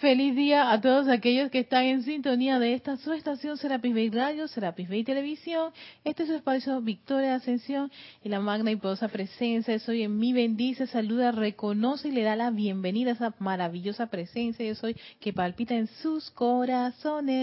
[0.00, 4.08] Feliz día a todos aquellos que están en sintonía de esta su estación Serapis Bay
[4.08, 5.74] Radio, Serapis Bay Televisión.
[6.04, 7.92] Este es su espacio Victoria Ascensión
[8.24, 9.78] y la magna y poderosa presencia.
[9.78, 14.64] Soy en mi bendice, saluda, reconoce y le da la bienvenida a esa maravillosa presencia.
[14.64, 17.34] Yo soy que palpita en sus corazones.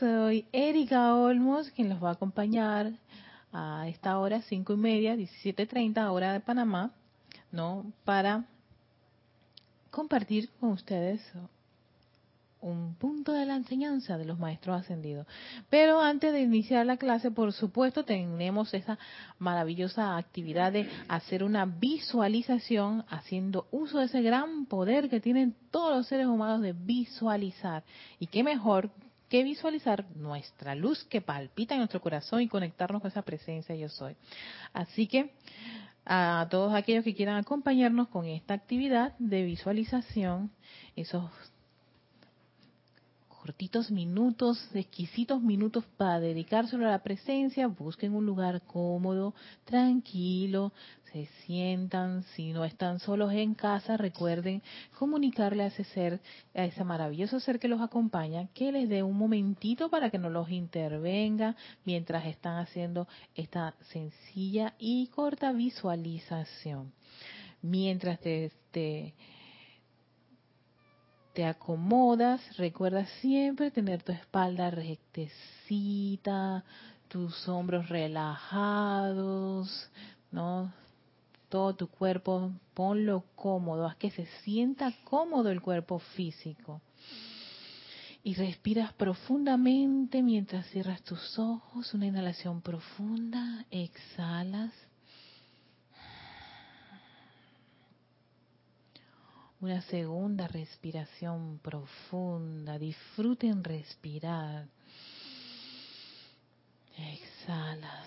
[0.00, 2.90] Soy Erika Olmos, quien los va a acompañar
[3.52, 6.90] a esta hora, cinco y media, 17.30, hora de Panamá,
[7.52, 7.92] ¿no?
[8.04, 8.46] Para
[9.94, 11.20] compartir con ustedes
[12.60, 15.26] un punto de la enseñanza de los maestros ascendidos.
[15.70, 18.98] Pero antes de iniciar la clase, por supuesto, tenemos esa
[19.38, 25.94] maravillosa actividad de hacer una visualización, haciendo uso de ese gran poder que tienen todos
[25.94, 27.84] los seres humanos de visualizar.
[28.18, 28.90] Y qué mejor
[29.28, 33.88] que visualizar nuestra luz que palpita en nuestro corazón y conectarnos con esa presencia yo
[33.88, 34.16] soy.
[34.72, 35.30] Así que
[36.06, 40.50] a todos aquellos que quieran acompañarnos con esta actividad de visualización,
[40.96, 41.30] esos
[43.44, 49.34] cortitos minutos, exquisitos minutos para dedicárselo a la presencia, busquen un lugar cómodo,
[49.66, 50.72] tranquilo,
[51.12, 54.62] se sientan, si no están solos en casa, recuerden
[54.98, 56.22] comunicarle a ese ser,
[56.54, 60.30] a ese maravilloso ser que los acompaña, que les dé un momentito para que no
[60.30, 66.94] los intervenga mientras están haciendo esta sencilla y corta visualización.
[67.60, 69.12] Mientras te, te
[71.34, 76.64] te acomodas, recuerda siempre tener tu espalda rectecita,
[77.08, 79.90] tus hombros relajados,
[80.30, 80.72] ¿no?
[81.48, 86.80] Todo tu cuerpo, ponlo cómodo, haz que se sienta cómodo el cuerpo físico.
[88.22, 94.72] Y respiras profundamente mientras cierras tus ojos, una inhalación profunda, exhalas
[99.64, 102.78] Una segunda respiración profunda.
[102.78, 104.66] Disfruten respirar.
[106.98, 108.04] Exhala.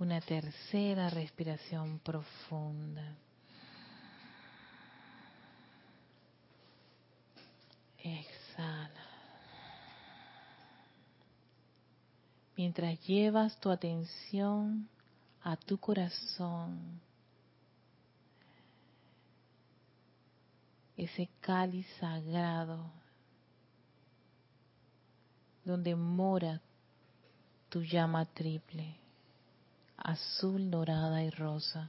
[0.00, 3.16] Una tercera respiración profunda.
[7.98, 9.06] Exhala.
[12.56, 14.88] Mientras llevas tu atención
[15.42, 17.00] a tu corazón
[20.96, 22.78] ese cáliz sagrado
[25.64, 26.60] donde mora
[27.68, 28.96] tu llama triple,
[29.96, 31.88] azul, dorada y rosa.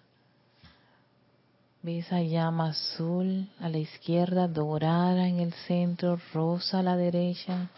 [1.82, 7.70] Ve esa llama azul a la izquierda, dorada en el centro, rosa a la derecha.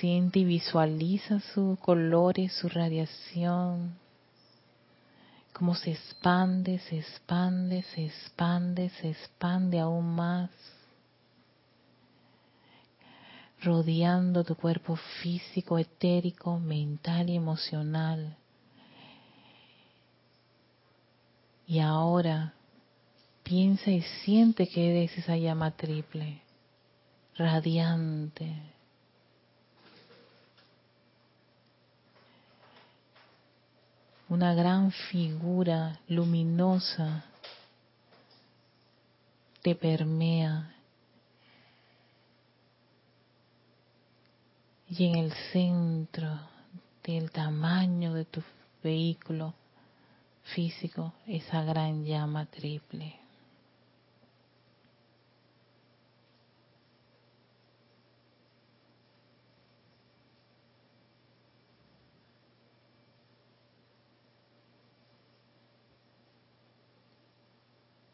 [0.00, 3.98] Siente y visualiza sus colores, su radiación,
[5.52, 10.50] cómo se expande, se expande, se expande, se expande aún más,
[13.60, 18.36] rodeando tu cuerpo físico, etérico, mental y emocional.
[21.66, 22.54] Y ahora
[23.42, 26.40] piensa y siente que eres esa llama triple,
[27.36, 28.77] radiante
[34.28, 37.24] una gran figura luminosa
[39.62, 40.74] te permea
[44.88, 46.28] y en el centro
[47.04, 48.42] del tamaño de tu
[48.82, 49.54] vehículo
[50.54, 53.27] físico esa gran llama triple.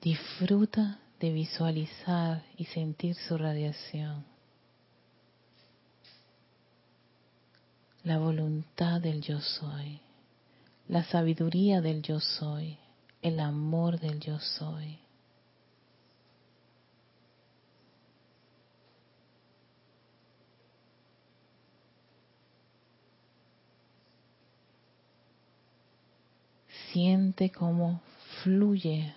[0.05, 4.27] Disfruta de visualizar y sentir su radiación.
[8.03, 10.03] La voluntad del yo soy,
[10.89, 12.77] la sabiduría del yo soy,
[13.23, 14.99] el amor del yo soy.
[26.93, 28.03] Siente cómo
[28.43, 29.15] fluye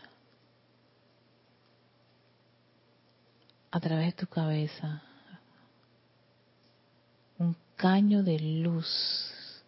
[3.72, 5.02] a través de tu cabeza
[7.38, 9.64] un caño de luz,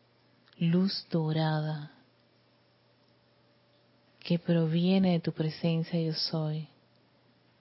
[0.57, 1.91] luz dorada,
[4.19, 6.67] que proviene de tu presencia yo soy,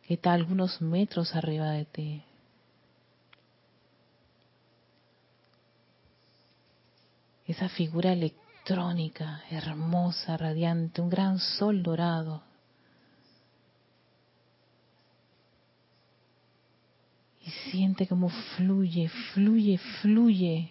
[0.07, 2.25] que está algunos metros arriba de ti.
[7.49, 12.43] esa figura electrónica, hermosa, radiante, un gran sol dorado.
[17.49, 20.71] Y siente como fluye, fluye, fluye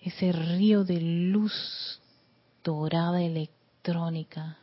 [0.00, 2.00] ese río de luz
[2.62, 4.58] dorada electrónica.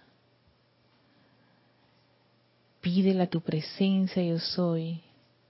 [2.80, 5.02] Pídele a tu presencia, yo soy,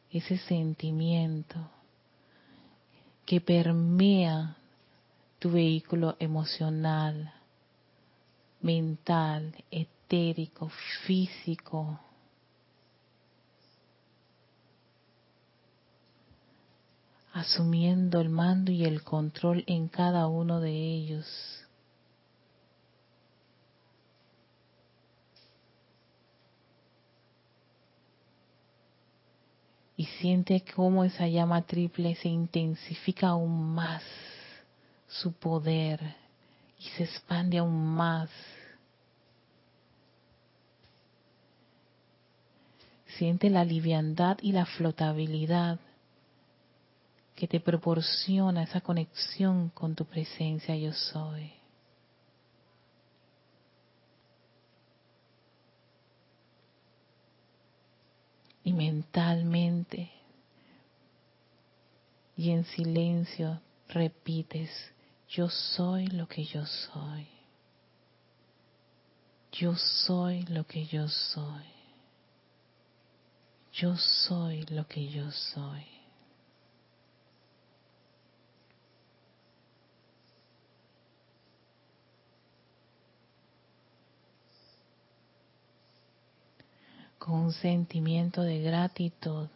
[0.10, 1.70] ese sentimiento
[3.28, 4.58] que permea
[5.38, 7.32] tu vehículo emocional,
[8.60, 10.72] mental, etérico,
[11.06, 12.09] físico.
[17.40, 21.26] Asumiendo el mando y el control en cada uno de ellos.
[29.96, 34.04] Y siente cómo esa llama triple se intensifica aún más
[35.08, 36.00] su poder
[36.80, 38.30] y se expande aún más.
[43.18, 45.80] Siente la liviandad y la flotabilidad
[47.40, 51.54] que te proporciona esa conexión con tu presencia yo soy.
[58.66, 60.12] Y mentalmente
[62.36, 64.70] y en silencio repites,
[65.30, 67.26] yo soy lo que yo soy.
[69.54, 71.66] Yo soy lo que yo soy.
[73.72, 75.99] Yo soy lo que yo soy.
[87.30, 89.50] Con un sentimiento de gratitud,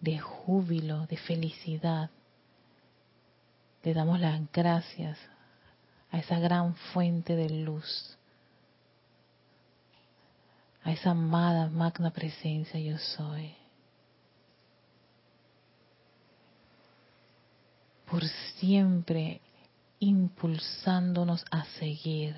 [0.00, 2.10] de júbilo, de felicidad.
[3.82, 5.18] Le damos las gracias
[6.12, 8.16] a esa gran fuente de luz,
[10.84, 13.52] a esa amada magna presencia yo soy.
[18.08, 18.24] Por
[18.60, 19.40] siempre
[19.98, 22.36] impulsándonos a seguir,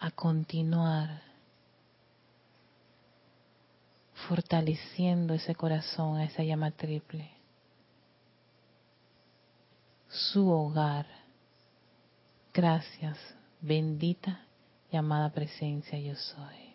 [0.00, 1.25] a continuar
[4.28, 7.30] fortaleciendo ese corazón, a esa llama triple.
[10.08, 11.06] Su hogar.
[12.52, 13.18] Gracias,
[13.60, 14.40] bendita
[14.90, 16.66] y amada presencia yo soy.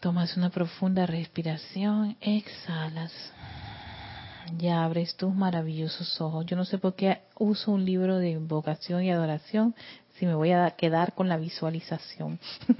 [0.00, 3.12] Tomas una profunda respiración, exhalas.
[4.58, 6.44] Ya abres tus maravillosos ojos.
[6.44, 9.74] Yo no sé por qué uso un libro de invocación y adoración
[10.14, 12.38] si me voy a quedar con la visualización.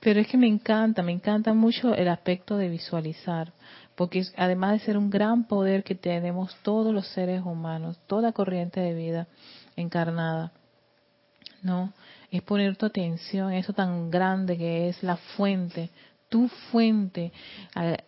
[0.00, 3.52] Pero es que me encanta, me encanta mucho el aspecto de visualizar,
[3.94, 8.80] porque además de ser un gran poder que tenemos todos los seres humanos, toda corriente
[8.80, 9.26] de vida
[9.76, 10.52] encarnada,
[11.62, 11.92] ¿no?
[12.30, 15.90] Es poner tu atención en eso tan grande que es la fuente
[16.34, 17.32] tu fuente.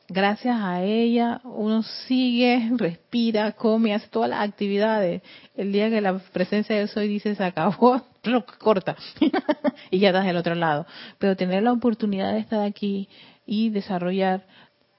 [0.09, 5.23] Gracias a ella uno sigue, respira, come, hace todas las actividades.
[5.55, 8.97] El día que la presencia de soy dice se acabó, lo corta
[9.93, 10.87] y ya estás del otro lado.
[11.19, 13.09] Pero tener la oportunidad de estar aquí
[13.47, 14.45] y desarrollar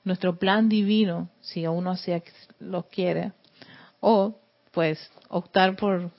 [0.05, 2.13] nuestro plan divino, si uno así
[2.61, 3.33] lo quiere,
[3.99, 4.39] o
[4.71, 6.11] pues optar por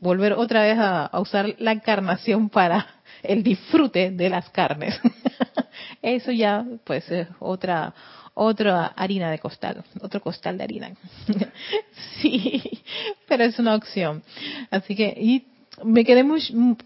[0.00, 4.98] volver otra vez a usar la encarnación para el disfrute de las carnes.
[6.02, 7.94] Eso ya, pues, es otra,
[8.34, 10.92] otra harina de costal, otro costal de harina.
[12.20, 12.62] sí,
[13.26, 14.22] pero es una opción.
[14.70, 15.46] Así que, y
[15.82, 16.24] me quedé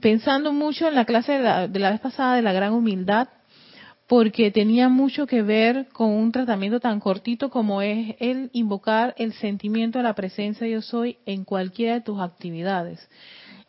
[0.01, 3.29] pensando mucho en la clase de la, de la vez pasada de la gran humildad,
[4.07, 9.35] porque tenía mucho que ver con un tratamiento tan cortito como es el invocar el
[9.35, 13.07] sentimiento de la presencia yo soy en cualquiera de tus actividades.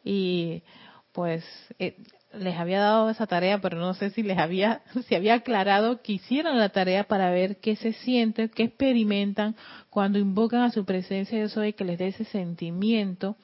[0.03, 0.63] Y
[1.11, 1.43] pues
[1.77, 1.97] eh,
[2.33, 6.13] les había dado esa tarea, pero no sé si les había, si había aclarado que
[6.13, 9.55] hicieran la tarea para ver qué se siente, qué experimentan
[9.89, 13.37] cuando invocan a su presencia yo soy, que les dé ese sentimiento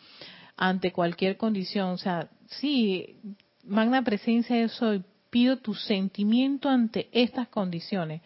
[0.58, 1.90] ante cualquier condición.
[1.90, 3.18] O sea, sí,
[3.64, 8.22] magna presencia yo soy, pido tu sentimiento ante estas condiciones.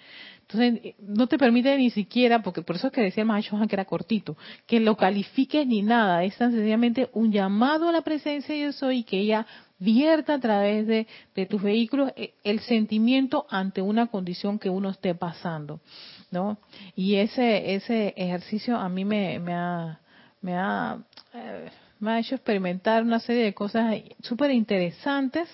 [0.51, 3.85] Entonces, no te permite ni siquiera, porque por eso es que decía el que era
[3.85, 8.71] cortito, que lo califiques ni nada, es tan sencillamente un llamado a la presencia de
[8.71, 9.45] yo y que ella
[9.77, 11.05] vierta a través de,
[11.45, 15.81] tus vehículos eh, el sentimiento ante una condición que uno esté pasando,
[16.31, 16.57] ¿no?
[16.95, 19.41] Y ese ese ejercicio a mí me, eh,
[20.51, 20.97] ha
[22.19, 25.47] hecho experimentar una serie de cosas súper interesantes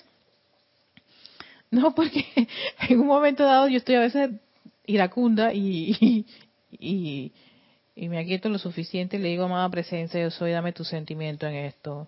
[1.69, 2.25] No, porque
[2.87, 4.29] en un momento dado yo estoy a veces
[4.85, 6.25] iracunda y,
[6.71, 7.33] y,
[7.95, 11.47] y, me aquieto lo suficiente y le digo, amada presencia, yo soy, dame tu sentimiento
[11.47, 12.07] en esto.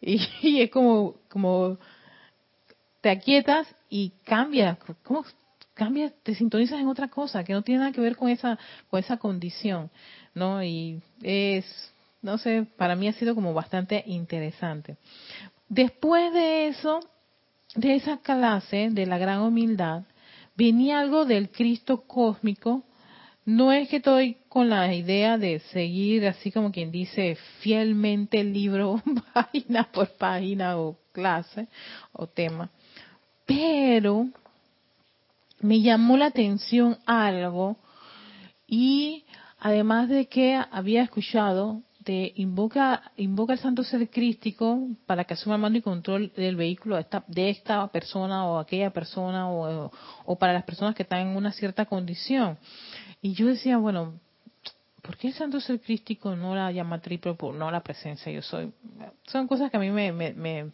[0.00, 1.78] Y, y es como, como
[3.00, 5.24] te aquietas y cambia, ¿cómo
[5.74, 6.12] cambia?
[6.22, 8.58] Te sintonizas en otra cosa que no tiene nada que ver con esa,
[8.90, 9.90] con esa condición,
[10.34, 10.62] ¿no?
[10.62, 11.64] Y es,
[12.20, 14.96] no sé, para mí ha sido como bastante interesante.
[15.68, 17.00] Después de eso,
[17.74, 20.02] de esa clase de la gran humildad,
[20.60, 22.84] venía algo del Cristo cósmico.
[23.46, 28.52] No es que estoy con la idea de seguir así como quien dice fielmente el
[28.52, 29.02] libro
[29.32, 31.66] página por página o clase
[32.12, 32.68] o tema,
[33.46, 34.28] pero
[35.60, 37.78] me llamó la atención algo
[38.66, 39.24] y
[39.58, 45.56] además de que había escuchado de invoca invoca el santo ser crístico para que asuma
[45.56, 49.90] el mando y control del vehículo de esta, persona o aquella persona o,
[50.24, 52.58] o, para las personas que están en una cierta condición.
[53.20, 54.14] Y yo decía bueno
[55.02, 58.72] ¿por qué el santo ser crístico no la llama triple no la presencia yo soy
[59.26, 60.70] son cosas que a mí me me, me,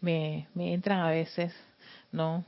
[0.00, 1.54] me, me entran a veces
[2.12, 2.44] no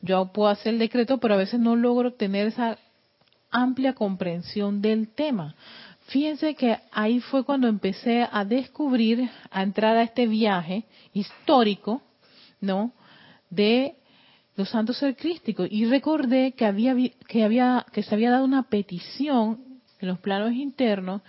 [0.00, 2.78] yo puedo hacer el decreto, pero a veces no logro tener esa
[3.50, 5.54] amplia comprensión del tema.
[6.08, 12.02] Fíjense que ahí fue cuando empecé a descubrir, a entrar a este viaje histórico,
[12.62, 12.92] ¿no?
[13.50, 13.94] De
[14.56, 16.94] los santos ser crísticos y recordé que había
[17.28, 21.20] que había que se había dado una petición en los planos internos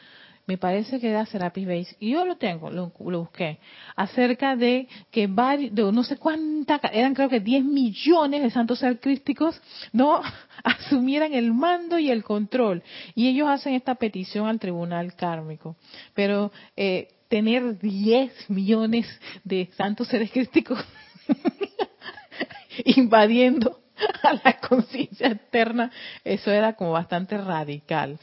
[0.49, 3.59] me parece que era Serapis Base, y yo lo tengo, lo, busqué,
[3.95, 8.79] acerca de que varios, de no sé cuántas, eran creo que 10 millones de santos
[8.79, 9.61] ser crísticos,
[9.93, 10.23] ¿no?
[10.63, 12.81] Asumieran el mando y el control.
[13.13, 15.75] Y ellos hacen esta petición al tribunal kármico.
[16.15, 19.05] Pero eh, tener 10 millones
[19.43, 20.83] de santos seres crísticos
[22.85, 23.81] invadiendo
[24.23, 25.91] a la conciencia eterna,
[26.23, 28.17] eso era como bastante radical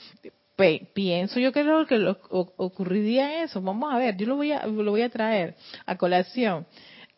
[0.94, 3.60] pienso yo creo que lo, ocurriría eso.
[3.60, 6.66] Vamos a ver, yo lo voy a, lo voy a traer a colación.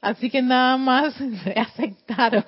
[0.00, 1.14] Así que nada más
[1.56, 2.44] aceptaron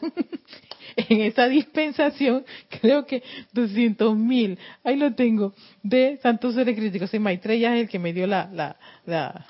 [0.96, 2.44] en esa dispensación,
[2.80, 7.12] creo que 200 mil, ahí lo tengo, de Santos Seres Críticos.
[7.14, 9.46] Y Maitreya es el que me dio la, la, la,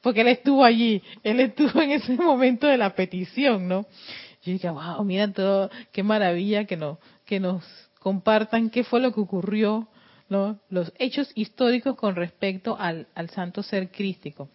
[0.00, 3.86] porque él estuvo allí, él estuvo en ese momento de la petición, ¿no?
[4.42, 7.64] Yo dije, wow, mira todo, qué maravilla que nos, que nos
[8.00, 9.88] compartan qué fue lo que ocurrió
[10.28, 14.48] los hechos históricos con respecto al, santo ser crístico.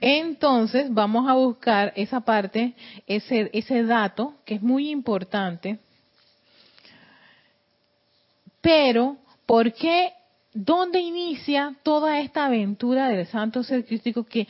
[0.00, 2.74] Entonces vamos a buscar esa parte,
[3.06, 5.78] ese, ese dato que es muy importante.
[8.60, 10.12] Pero, ¿por qué?
[10.54, 14.46] ¿Dónde inicia toda esta aventura del santo ser crístico que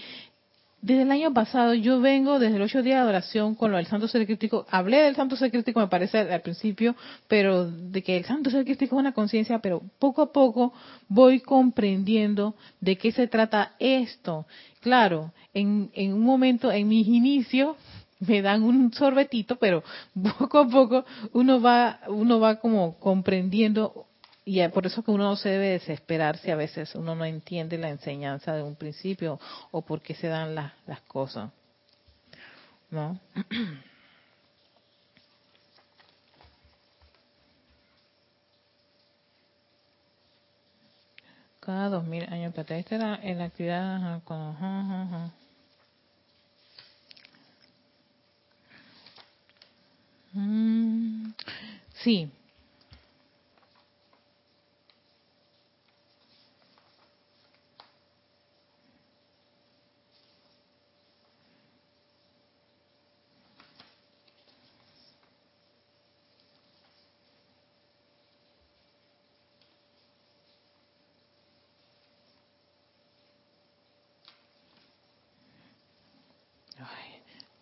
[0.81, 3.87] desde el año pasado yo vengo desde el ocho días de adoración con lo del
[3.87, 4.67] santo ser crítico.
[4.71, 6.95] Hablé del santo ser crítico, me parece al principio,
[7.27, 10.73] pero de que el santo ser crítico es una conciencia, pero poco a poco
[11.09, 14.47] voy comprendiendo de qué se trata esto.
[14.81, 17.77] Claro, en, en un momento, en mis inicios,
[18.21, 19.83] me dan un sorbetito, pero
[20.39, 24.07] poco a poco uno va, uno va como comprendiendo
[24.49, 27.77] y por eso que uno no se debe desesperar si a veces uno no entiende
[27.77, 29.39] la enseñanza de un principio
[29.73, 31.51] o por qué se dan las, las cosas.
[32.91, 33.21] ¿No?
[41.61, 42.55] Cada dos mil años.
[42.57, 44.23] Esta era la actividad.
[50.33, 51.33] Mm,
[52.03, 52.31] sí,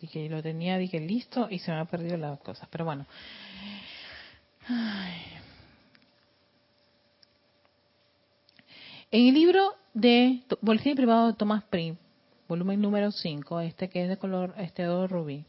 [0.07, 2.67] que lo tenía, dije listo y se me ha perdido las cosas.
[2.71, 3.05] Pero bueno.
[9.09, 11.95] En el libro de Boletín Privado de Thomas Prim,
[12.47, 15.45] volumen número 5, este que es de color este rubí,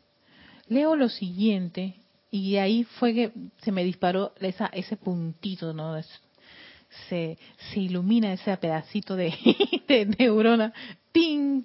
[0.69, 1.95] leo lo siguiente
[2.31, 6.00] y ahí fue que se me disparó esa, ese puntito, ¿no?
[7.09, 7.37] Se,
[7.73, 9.35] se ilumina ese pedacito de,
[9.88, 10.73] de neurona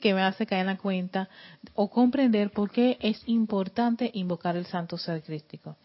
[0.03, 1.29] que me hace caer en la cuenta
[1.75, 5.77] o comprender por qué es importante invocar el santo ser crístico.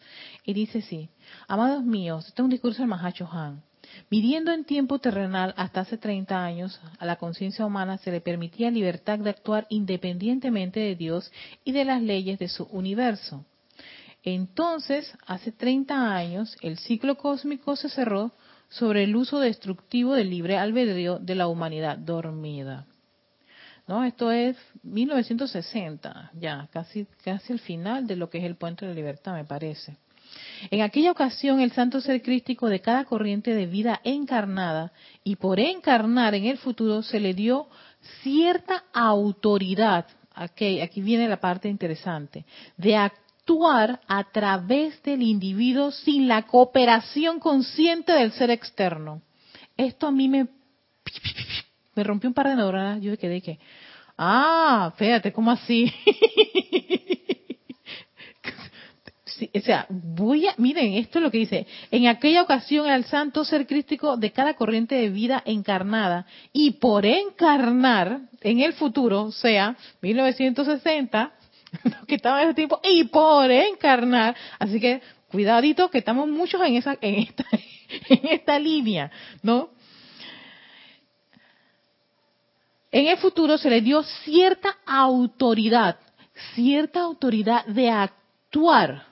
[0.45, 1.09] Y dice así,
[1.47, 3.63] amados míos, este es un discurso del Mahacho Han.
[4.11, 8.71] Midiendo en tiempo terrenal hasta hace 30 años, a la conciencia humana se le permitía
[8.71, 11.31] libertad de actuar independientemente de Dios
[11.65, 13.45] y de las leyes de su universo.
[14.25, 18.33] Entonces, hace 30 años, el ciclo cósmico se cerró
[18.69, 22.87] sobre el uso destructivo del libre albedrío de la humanidad dormida.
[23.89, 24.05] ¿No?
[24.05, 28.93] Esto es 1960, ya, casi, casi el final de lo que es el puente de
[28.93, 29.97] la libertad, me parece.
[30.71, 34.93] En aquella ocasión, el santo ser crístico de cada corriente de vida encarnada
[35.25, 37.69] y por encarnar en el futuro se le dio
[38.23, 42.45] cierta autoridad, aquí, aquí viene la parte interesante,
[42.77, 49.23] de actuar a través del individuo sin la cooperación consciente del ser externo.
[49.79, 50.49] Esto a mí me,
[51.99, 53.59] me rompió un par de neuronas, yo quedé que,
[54.17, 55.93] ah, fíjate, ¿cómo así?
[59.53, 63.45] o sea, voy a, miren, esto es lo que dice, en aquella ocasión el santo
[63.45, 69.33] ser crístico de cada corriente de vida encarnada y por encarnar en el futuro, o
[69.33, 71.33] sea, 1960,
[72.07, 75.03] que estaba en ese tiempo, y por encarnar, así que
[75.33, 77.45] cuidadito que estamos muchos en esa, en esta,
[78.09, 79.11] en esta línea,
[79.43, 79.71] ¿no?
[82.91, 85.99] En el futuro se le dio cierta autoridad,
[86.55, 88.29] cierta autoridad de actuar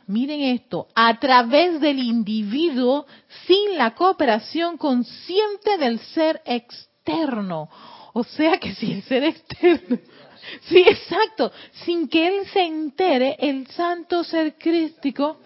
[0.06, 3.06] miren esto, a través del individuo
[3.46, 7.68] sin la cooperación consciente del ser externo.
[8.12, 9.98] O sea que si el ser externo,
[10.62, 11.52] sí, exacto,
[11.84, 15.38] sin que él se entere, el santo ser crístico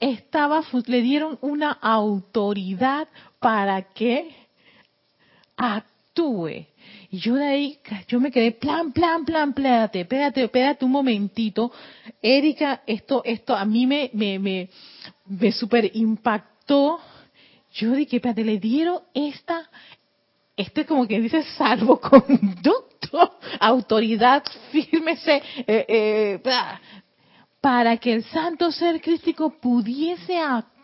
[0.00, 4.34] estaba, le dieron una autoridad para que
[5.56, 6.66] actúe.
[7.18, 11.72] Yo de ahí, yo me quedé, plan, plan, plan, espérate, espérate, espérate un momentito.
[12.20, 14.68] Erika, esto, esto a mí me, me, me,
[15.26, 16.98] me super impactó.
[17.72, 19.68] Yo dije, espérate, le dieron esta,
[20.56, 26.42] este como que dice salvoconducto, autoridad, fírmese, eh, eh,
[27.60, 30.75] para que el santo ser crístico pudiese actuar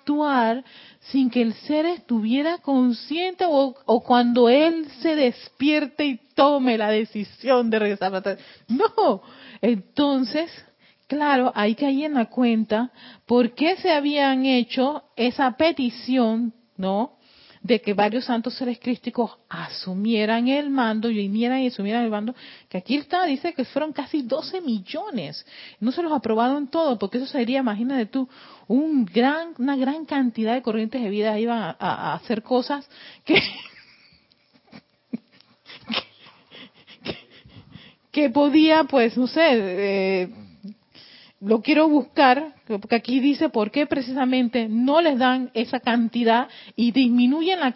[1.01, 7.71] sin que el ser estuviera consciente o, cuando él se despierte y tome la decisión
[7.71, 9.23] de regresar No,
[9.61, 10.51] entonces,
[11.07, 12.91] claro, hay que ir en la cuenta
[13.27, 17.19] por qué se habían hecho esa petición, ¿no?
[17.63, 22.35] De que varios santos seres crísticos asumieran el mando y vinieran y asumieran el mando,
[22.69, 25.47] que aquí está, dice que fueron casi 12 millones.
[25.79, 28.29] No se los aprobaron todos, porque eso sería, imagínate tú,
[28.67, 32.89] un gran, una gran cantidad de corrientes de vida iban a, hacer cosas
[33.25, 33.41] que,
[38.11, 40.29] que, podía, pues, no sé, eh,
[41.43, 46.93] lo quiero buscar, porque aquí dice por qué precisamente no les dan esa cantidad y
[46.93, 47.75] disminuyen la,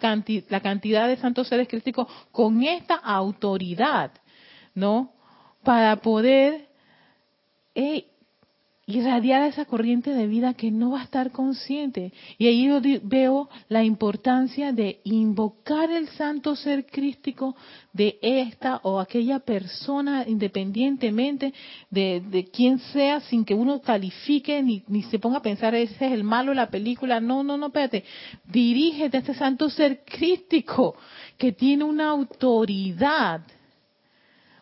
[0.49, 4.11] la cantidad de santos seres críticos con esta autoridad,
[4.73, 5.11] ¿no?
[5.63, 6.69] Para poder
[8.89, 12.13] irradiar esa corriente de vida que no va a estar consciente.
[12.37, 17.53] Y ahí yo veo la importancia de invocar el santo ser crístico
[17.91, 21.53] de esta o aquella persona, independientemente
[21.89, 26.05] de, de quién sea, sin que uno califique ni, ni se ponga a pensar ese
[26.05, 27.19] es el malo de la película.
[27.19, 28.05] No, no, no, espérate.
[28.45, 30.95] Dirígete a este santo ser crístico
[31.37, 33.41] que tiene una autoridad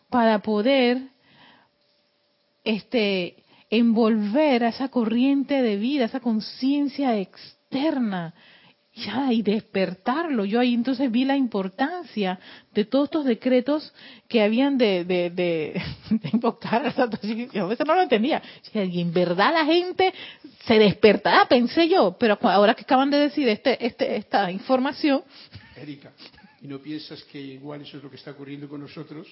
[0.09, 1.09] para poder
[2.63, 3.44] este
[3.77, 8.33] envolver a esa corriente de vida, esa conciencia externa,
[9.31, 10.45] y despertarlo.
[10.45, 12.39] Yo ahí entonces vi la importancia
[12.73, 13.93] de todos estos decretos
[14.29, 15.81] que habían de, de, de,
[16.33, 18.41] invocar a Santo A veces no lo entendía.
[18.73, 20.13] Y en verdad la gente
[20.65, 25.23] se despertará, pensé yo, pero ahora que acaban de decir este, este, esta información.
[25.75, 26.13] Erika,
[26.61, 29.27] ¿y no piensas que igual eso es lo que está ocurriendo con nosotros?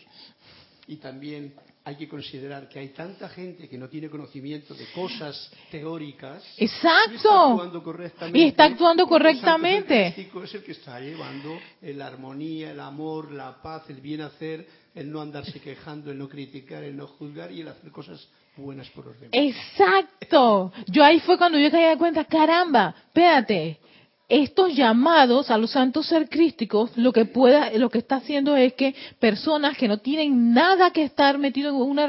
[0.88, 1.54] Y también
[1.86, 6.44] hay que considerar que hay tanta gente que no tiene conocimiento de cosas teóricas.
[6.58, 7.12] Exacto.
[7.12, 8.40] Y está actuando correctamente.
[8.40, 10.08] Y está actuando correctamente.
[10.08, 14.66] El es el que está llevando la armonía, el amor, la paz, el bien hacer,
[14.96, 18.90] el no andarse quejando, el no criticar, el no juzgar y el hacer cosas buenas
[18.92, 19.34] por los demás.
[19.34, 20.72] Exacto.
[20.88, 23.80] Yo ahí fue cuando yo caí de cuenta, caramba, espérate,
[24.30, 28.74] estos llamados a los santos ser crísticos, lo que pueda, lo que está haciendo es
[28.74, 32.08] que personas que no tienen nada que estar metidos en una,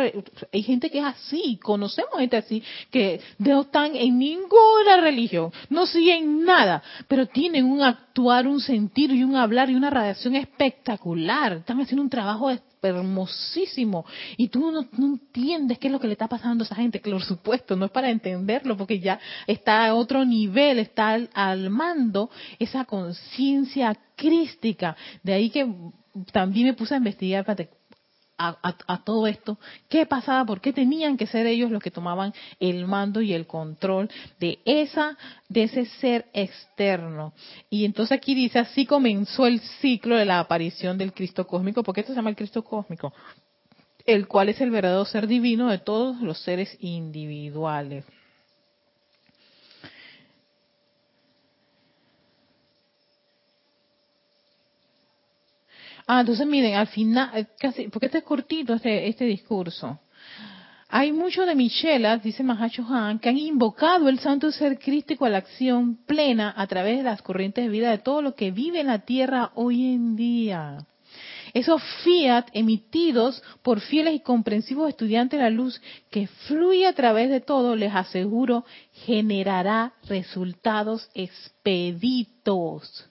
[0.53, 5.87] hay gente que es así, conocemos gente así, que no están en ninguna religión, no
[5.87, 11.55] siguen nada, pero tienen un actuar, un sentir y un hablar y una radiación espectacular,
[11.55, 12.49] están haciendo un trabajo
[12.89, 14.05] hermosísimo.
[14.37, 17.23] Y tú no, entiendes qué es lo que le está pasando a esa gente, por
[17.23, 22.85] supuesto, no es para entenderlo, porque ya está a otro nivel, está al, mando esa
[22.85, 24.97] conciencia crística.
[25.23, 25.67] De ahí que
[26.33, 27.69] también me puse a investigar, para
[28.37, 32.87] a, todo esto, qué pasaba, por qué tenían que ser ellos los que tomaban el
[32.87, 35.17] mando y el control de esa,
[35.49, 37.33] de ese ser externo.
[37.71, 42.01] Y entonces aquí dice, así comenzó el ciclo de la aparición del Cristo cósmico, porque
[42.01, 43.13] esto se llama el Cristo cósmico,
[44.05, 48.05] el cual es el verdadero ser divino de todos los seres individuales.
[56.07, 60.01] Ah, entonces miren, al final, eh, casi, porque este es cortito este, este discurso.
[60.89, 65.31] Hay muchos de Michelas, dice Mahacho Han, que han invocado el santo ser crístico a
[65.31, 68.81] la acción plena a través de las corrientes de vida de todo lo que vive
[68.81, 70.87] en la tierra hoy en día.
[71.53, 77.31] Esos fiat emitidos por fieles y comprensivos estudiantes de la luz que fluye a través
[77.31, 83.09] de todo, les aseguro, generará resultados expeditos.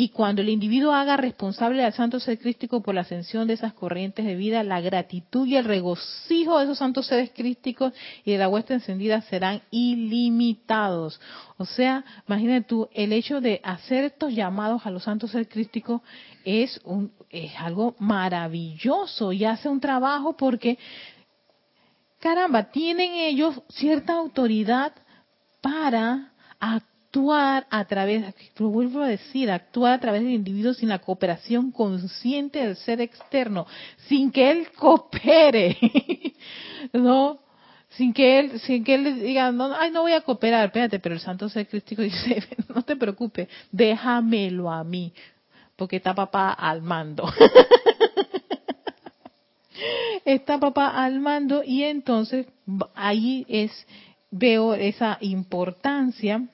[0.00, 3.72] Y cuando el individuo haga responsable al santo ser crístico por la ascensión de esas
[3.72, 7.92] corrientes de vida, la gratitud y el regocijo de esos santos seres crísticos
[8.24, 11.20] y de la huesta encendida serán ilimitados.
[11.56, 16.00] O sea, imagínate tú, el hecho de hacer estos llamados a los santos seres crísticos
[16.44, 20.78] es, un, es algo maravilloso y hace un trabajo porque,
[22.20, 24.92] caramba, tienen ellos cierta autoridad
[25.60, 26.30] para
[27.08, 31.72] actuar a través, lo vuelvo a decir, actuar a través del individuo sin la cooperación
[31.72, 33.66] consciente del ser externo,
[34.08, 35.76] sin que él coopere,
[36.92, 37.38] ¿no?
[37.90, 41.14] Sin que él, sin que él diga, no, ay, no voy a cooperar, espérate, pero
[41.14, 45.14] el santo ser crístico dice, no te preocupes, déjamelo a mí,
[45.76, 47.24] porque está papá al mando.
[50.26, 52.46] está papá al mando y entonces
[52.94, 53.72] ahí es,
[54.30, 56.46] veo esa importancia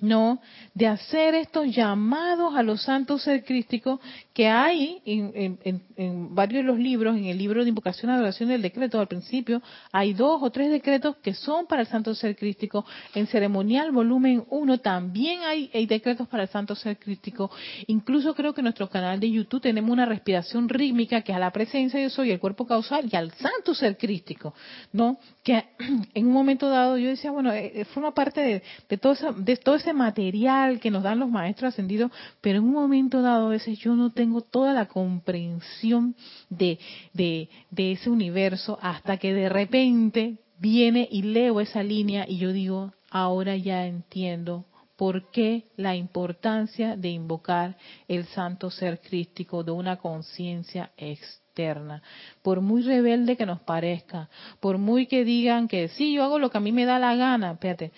[0.00, 0.40] no
[0.74, 4.00] de hacer estos llamados a los santos ser crísticos
[4.36, 9.00] que hay en, varios de los libros, en el libro de invocación adoración del decreto
[9.00, 12.84] al principio, hay dos o tres decretos que son para el santo ser crístico.
[13.14, 17.50] En ceremonial volumen 1 también hay, decretos para el santo ser crístico.
[17.86, 21.50] Incluso creo que en nuestro canal de YouTube tenemos una respiración rítmica que a la
[21.50, 24.52] presencia de soy el cuerpo causal y al santo ser crístico,
[24.92, 25.16] ¿no?
[25.42, 25.64] Que
[26.12, 29.56] en un momento dado yo decía, bueno, eh, eh, forma parte de, de todo, de
[29.56, 33.50] todo ese material que nos dan los maestros ascendidos, pero en un momento dado a
[33.50, 36.14] veces yo no tengo toda la comprensión
[36.48, 36.78] de,
[37.12, 42.52] de, de ese universo hasta que de repente viene y leo esa línea y yo
[42.52, 44.64] digo, ahora ya entiendo
[44.96, 47.76] por qué la importancia de invocar
[48.08, 52.02] el santo ser crístico de una conciencia externa.
[52.42, 56.50] Por muy rebelde que nos parezca, por muy que digan que sí, yo hago lo
[56.50, 57.92] que a mí me da la gana, espérate,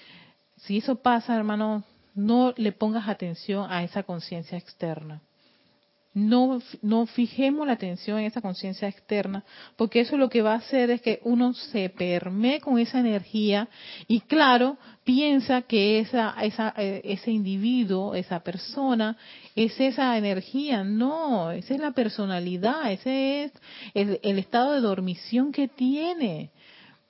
[0.56, 5.22] si eso pasa, hermano, no le pongas atención a esa conciencia externa.
[6.14, 9.44] No, no fijemos la atención en esa conciencia externa,
[9.76, 13.68] porque eso lo que va a hacer es que uno se permee con esa energía
[14.08, 19.16] y claro, piensa que esa, esa, eh, ese individuo, esa persona,
[19.54, 20.82] es esa energía.
[20.82, 23.52] No, esa es la personalidad, ese es
[23.94, 26.50] el, el estado de dormición que tiene.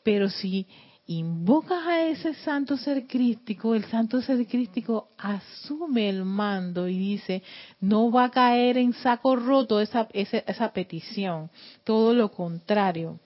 [0.03, 0.67] Pero si
[1.09, 7.43] invocas a ese santo ser crístico, el santo ser crístico asume el mando y dice,
[7.81, 11.51] no va a caer en saco roto esa, esa, petición,
[11.83, 13.19] todo lo contrario,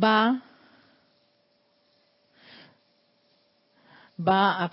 [0.00, 0.40] va,
[4.16, 4.70] va a,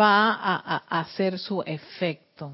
[0.00, 2.52] va a hacer su efecto.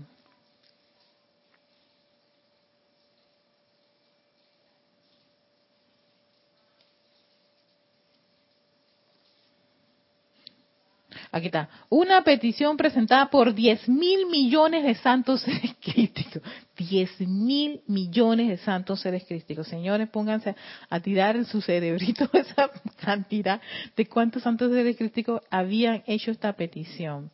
[11.34, 11.68] Aquí está.
[11.88, 16.40] Una petición presentada por 10 mil millones de santos seres críticos.
[16.76, 19.66] 10 mil millones de santos seres críticos.
[19.66, 20.54] Señores, pónganse
[20.88, 22.70] a tirar en su cerebrito esa
[23.00, 23.60] cantidad
[23.96, 27.32] de cuántos santos seres críticos habían hecho esta petición.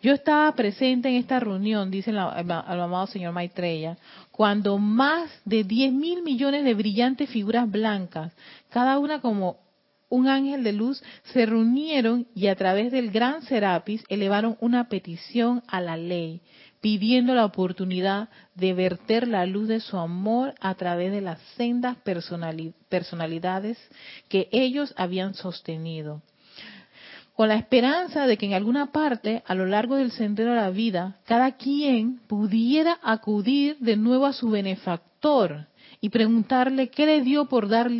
[0.00, 3.98] Yo estaba presente en esta reunión, dice el, amado señor Maitreya,
[4.30, 8.32] cuando más de 10 mil millones de brillantes figuras blancas,
[8.70, 9.63] cada una como
[10.14, 15.64] un ángel de luz, se reunieron y a través del gran Serapis elevaron una petición
[15.66, 16.40] a la ley,
[16.80, 21.96] pidiendo la oportunidad de verter la luz de su amor a través de las sendas
[22.88, 23.76] personalidades
[24.28, 26.22] que ellos habían sostenido.
[27.34, 30.70] Con la esperanza de que en alguna parte, a lo largo del sendero de la
[30.70, 35.66] vida, cada quien pudiera acudir de nuevo a su benefactor
[36.00, 37.90] y preguntarle qué le dio por dar,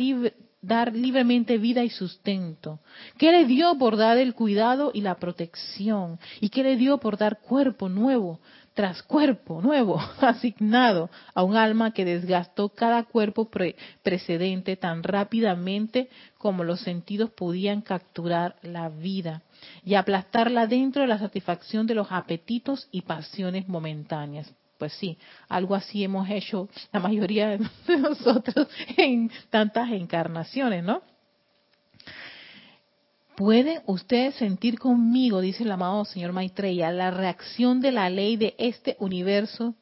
[0.65, 2.79] dar libremente vida y sustento,
[3.17, 7.17] qué le dio por dar el cuidado y la protección, y qué le dio por
[7.17, 8.39] dar cuerpo nuevo
[8.75, 13.49] tras cuerpo nuevo asignado a un alma que desgastó cada cuerpo
[14.03, 19.41] precedente tan rápidamente como los sentidos podían capturar la vida
[19.83, 24.53] y aplastarla dentro de la satisfacción de los apetitos y pasiones momentáneas.
[24.77, 27.59] Pues sí, algo así hemos hecho la mayoría de
[27.97, 31.01] nosotros en tantas encarnaciones, ¿no?
[33.35, 38.55] ¿Pueden ustedes sentir conmigo, dice el amado señor Maitreya, la reacción de la ley de
[38.57, 39.75] este universo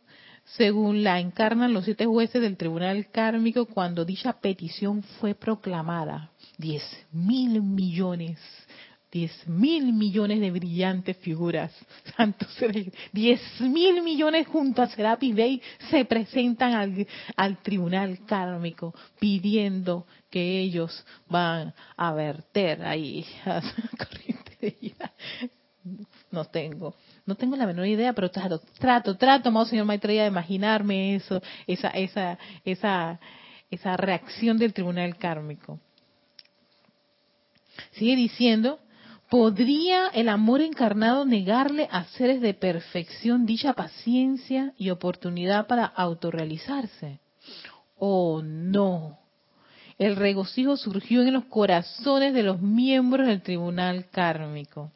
[0.43, 6.31] según la encarnan los siete jueces del tribunal kármico cuando dicha petición fue proclamada?
[6.57, 8.39] Diez mil millones,
[9.13, 11.71] diez mil millones de brillantes figuras,
[12.17, 12.49] santos,
[13.11, 20.59] diez mil millones junto a Serapis Bey se presentan al, al tribunal kármico pidiendo que
[20.59, 23.61] ellos van a verter ahí a
[23.97, 25.13] corriente de vida.
[26.31, 26.95] No tengo,
[27.27, 31.39] no tengo la menor idea, pero trato, trato, trato, amado señor Maitreya, de imaginarme eso,
[31.67, 33.19] esa, esa, esa,
[33.69, 35.79] esa reacción del tribunal kármico.
[37.91, 38.79] Sigue diciendo,
[39.33, 47.19] ¿podría el amor encarnado negarle a seres de perfección dicha paciencia y oportunidad para autorrealizarse?
[47.97, 49.17] Oh, no.
[49.97, 54.91] El regocijo surgió en los corazones de los miembros del tribunal kármico.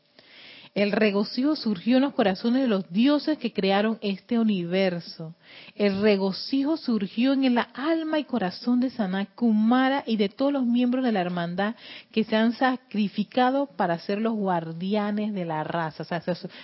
[0.77, 5.33] El regocijo surgió en los corazones de los dioses que crearon este universo.
[5.75, 10.67] El regocijo surgió en la alma y corazón de Sanat Kumara y de todos los
[10.67, 11.73] miembros de la hermandad
[12.11, 16.05] que se han sacrificado para ser los guardianes de la raza.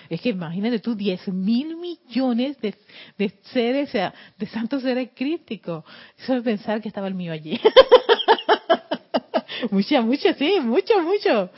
[0.09, 2.75] es que imagínate tú, 10 mil millones de,
[3.51, 5.85] seres, de santos seres críticos.
[6.19, 7.59] Eso es pensar que estaba el mío allí.
[9.71, 11.49] mucho, mucho, sí, mucho, mucho.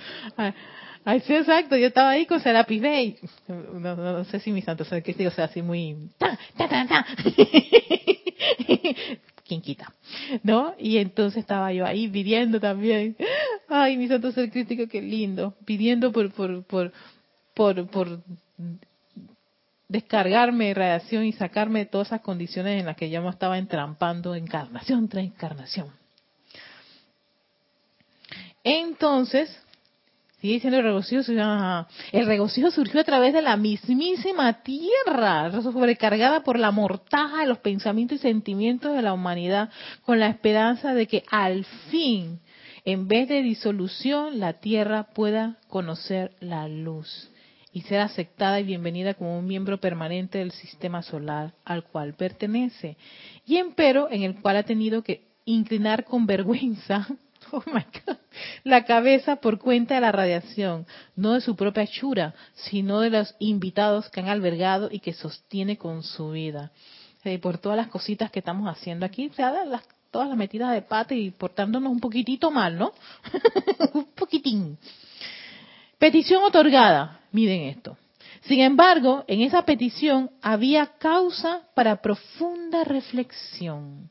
[1.05, 1.77] Ay, sí, exacto.
[1.77, 3.17] Yo estaba ahí con Serapis Bay.
[3.47, 5.95] No, no, sé si mi santo ser crítico sea así muy...
[6.17, 7.05] ¡Ta, ta, ta, ta!
[9.47, 9.93] ¿Quién quita?
[10.41, 10.73] ¿No?
[10.79, 13.15] Y entonces estaba yo ahí pidiendo también.
[13.69, 15.53] Ay, mi santo ser crítico, qué lindo.
[15.63, 16.91] Pidiendo por, por, por,
[17.53, 18.23] por, por
[19.87, 24.33] descargarme radiación y sacarme de todas esas condiciones en las que yo me estaba entrampando
[24.33, 25.91] encarnación tras encarnación.
[28.63, 29.55] Entonces,
[30.39, 31.21] sigue diciendo el regocijo,
[32.11, 37.59] el regocijo surgió a través de la mismísima tierra, sobrecargada por la mortaja de los
[37.59, 39.69] pensamientos y sentimientos de la humanidad,
[40.03, 42.39] con la esperanza de que al fin,
[42.83, 47.31] en vez de disolución, la tierra pueda conocer la luz
[47.71, 52.97] y ser aceptada y bienvenida como un miembro permanente del sistema solar al cual pertenece,
[53.45, 57.07] y empero en el cual ha tenido que inclinar con vergüenza
[57.65, 58.17] oh
[58.63, 63.35] la cabeza por cuenta de la radiación, no de su propia hechura, sino de los
[63.39, 66.71] invitados que han albergado y que sostiene con su vida.
[67.23, 71.15] Eh, por todas las cositas que estamos haciendo aquí, las, todas las metidas de pata
[71.15, 72.91] y portándonos un poquitito mal, ¿no?
[73.93, 74.77] un poquitín.
[75.97, 77.21] Petición otorgada.
[77.31, 77.97] Miren esto.
[78.41, 84.09] Sin embargo, en esa petición había causa para profunda reflexión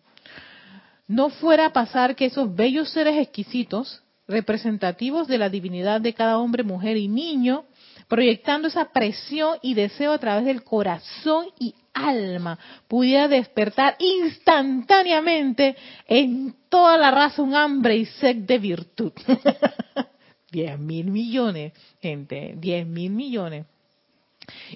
[1.06, 6.38] no fuera a pasar que esos bellos seres exquisitos, representativos de la divinidad de cada
[6.38, 7.64] hombre, mujer y niño,
[8.08, 15.76] proyectando esa presión y deseo a través del corazón y alma, pudiera despertar instantáneamente
[16.08, 19.12] en toda la raza un hambre y sed de virtud.
[20.50, 23.66] Diez mil millones, gente, diez mil millones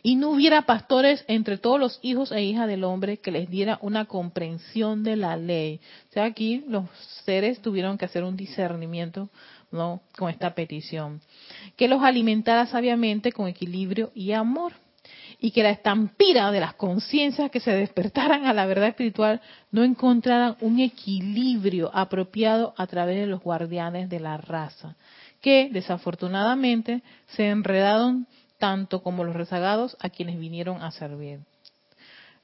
[0.03, 3.79] y no hubiera pastores entre todos los hijos e hijas del hombre que les diera
[3.83, 5.81] una comprensión de la ley.
[6.11, 6.85] O sea, aquí los
[7.25, 9.29] seres tuvieron que hacer un discernimiento
[9.71, 10.01] ¿no?
[10.17, 11.21] con esta petición.
[11.77, 14.73] Que los alimentara sabiamente con equilibrio y amor.
[15.41, 19.85] Y que la estampida de las conciencias que se despertaran a la verdad espiritual no
[19.85, 24.97] encontraran un equilibrio apropiado a través de los guardianes de la raza,
[25.41, 28.27] que desafortunadamente se enredaron
[28.59, 31.41] tanto como los rezagados a quienes vinieron a servir.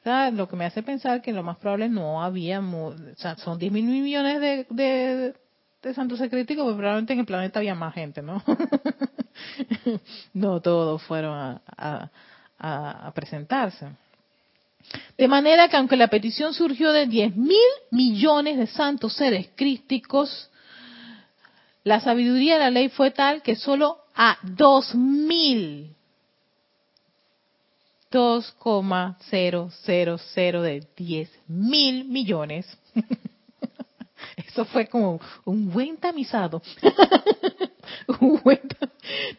[0.04, 2.94] Lo que me hace pensar que lo más probable no había, o
[3.38, 5.34] son 10 mil millones de,
[5.82, 8.42] de, santos secreticos, pero probablemente en el planeta había más gente, ¿no?
[10.34, 12.10] no todos fueron a,
[12.58, 13.88] a, presentarse.
[15.16, 17.56] De manera que aunque la petición surgió de 10 mil
[17.90, 20.50] millones de santos seres crísticos,
[21.82, 25.93] la sabiduría de la ley fue tal que solo a dos mil
[28.14, 32.66] 2,000 de 10 mil millones.
[34.36, 36.62] Eso fue como un buen tamizado.
[38.20, 38.60] un buen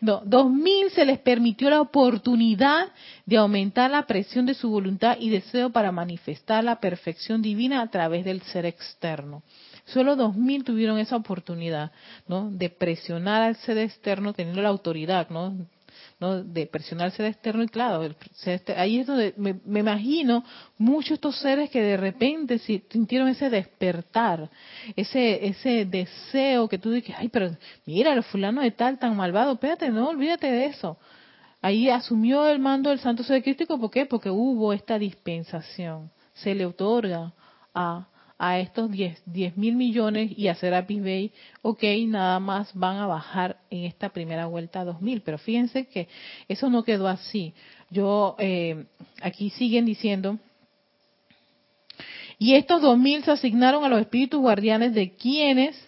[0.02, 2.92] no, 2000 se les permitió la oportunidad
[3.26, 7.90] de aumentar la presión de su voluntad y deseo para manifestar la perfección divina a
[7.90, 9.44] través del ser externo.
[9.86, 11.92] Solo 2000 tuvieron esa oportunidad,
[12.28, 12.50] ¿no?
[12.52, 15.56] De presionar al ser externo teniendo la autoridad, ¿no?
[16.20, 16.44] ¿No?
[16.44, 18.10] de presionar al ser externo y claro,
[18.78, 20.44] ahí es donde me, me, imagino
[20.78, 24.50] muchos estos seres que de repente sintieron ese despertar,
[24.96, 29.54] ese ese deseo que tú dices, ay, pero mira, el fulano de tal tan malvado,
[29.54, 30.98] espérate, no, olvídate de eso.
[31.62, 34.06] Ahí asumió el mando del Santo Ser Crístico, ¿por qué?
[34.06, 37.34] Porque hubo esta dispensación, se le otorga
[37.74, 43.08] a a estos 10, mil millones y a Serapis Bay, ok, nada más van a
[43.08, 45.22] bajar en esta primera vuelta a 2 mil.
[45.22, 46.08] Pero fíjense que
[46.48, 47.54] eso no quedó así.
[47.90, 48.86] Yo, eh,
[49.22, 50.38] aquí siguen diciendo,
[52.38, 55.82] y estos 2 mil se asignaron a los espíritus guardianes de quienes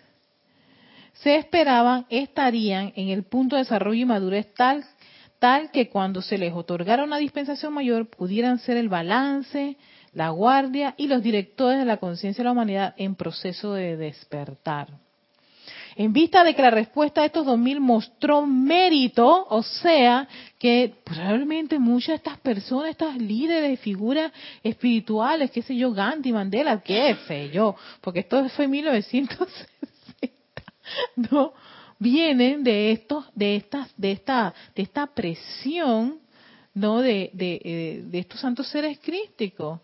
[1.14, 4.86] se esperaban estarían en el punto de desarrollo y madurez tal
[5.40, 9.78] tal que cuando se les otorgara una dispensación mayor pudieran ser el balance
[10.18, 14.88] la guardia y los directores de la conciencia de la humanidad en proceso de despertar.
[15.96, 20.28] En vista de que la respuesta de estos 2000 mostró mérito, o sea,
[20.58, 24.32] que probablemente muchas de estas personas, estas líderes, figuras
[24.64, 30.36] espirituales, qué sé yo, Gandhi, Mandela, qué sé yo, porque esto fue en 1960,
[31.32, 31.54] ¿no?
[32.00, 36.18] Vienen de estos, de estas, de esta, de esta presión,
[36.74, 37.02] ¿no?
[37.02, 39.80] De, de, eh, de estos santos seres crísticos.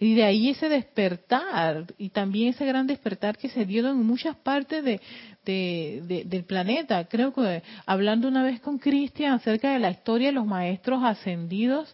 [0.00, 4.36] Y de ahí ese despertar, y también ese gran despertar que se dio en muchas
[4.36, 5.00] partes de,
[5.44, 7.04] del planeta.
[7.08, 11.92] Creo que hablando una vez con Cristian acerca de la historia de los maestros ascendidos,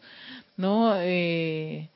[0.56, 1.88] no eh,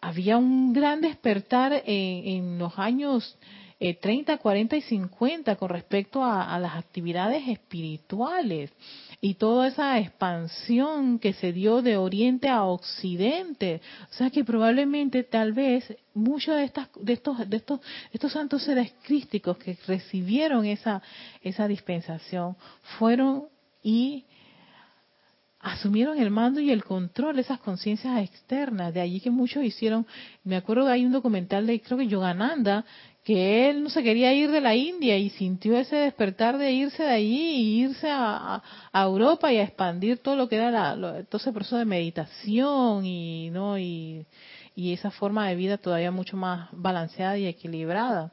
[0.00, 3.38] había, un gran despertar en, los años
[3.78, 8.70] 30, eh, 40 y 50 con respecto a las actividades espirituales
[9.20, 13.80] y toda esa expansión que se dio de oriente a occidente.
[14.10, 17.80] O sea que probablemente tal vez muchos de estas de estos de estos
[18.12, 21.02] estos santos seres crísticos que recibieron esa
[21.42, 22.56] esa dispensación
[22.98, 23.48] fueron
[23.82, 24.24] y
[25.64, 28.92] asumieron el mando y el control de esas conciencias externas.
[28.92, 30.06] De allí que muchos hicieron,
[30.44, 32.84] me acuerdo hay un documental de, creo que Yogananda,
[33.24, 37.02] que él no se quería ir de la India y sintió ese despertar de irse
[37.02, 41.40] de allí y irse a, Europa y a expandir todo lo que era la, todo
[41.40, 44.26] ese proceso de meditación y no y,
[44.76, 48.32] esa forma de vida todavía mucho más balanceada y equilibrada.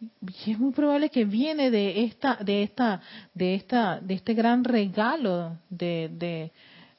[0.00, 3.00] Y es muy probable que viene de esta de esta
[3.34, 6.52] de esta de este gran regalo de de,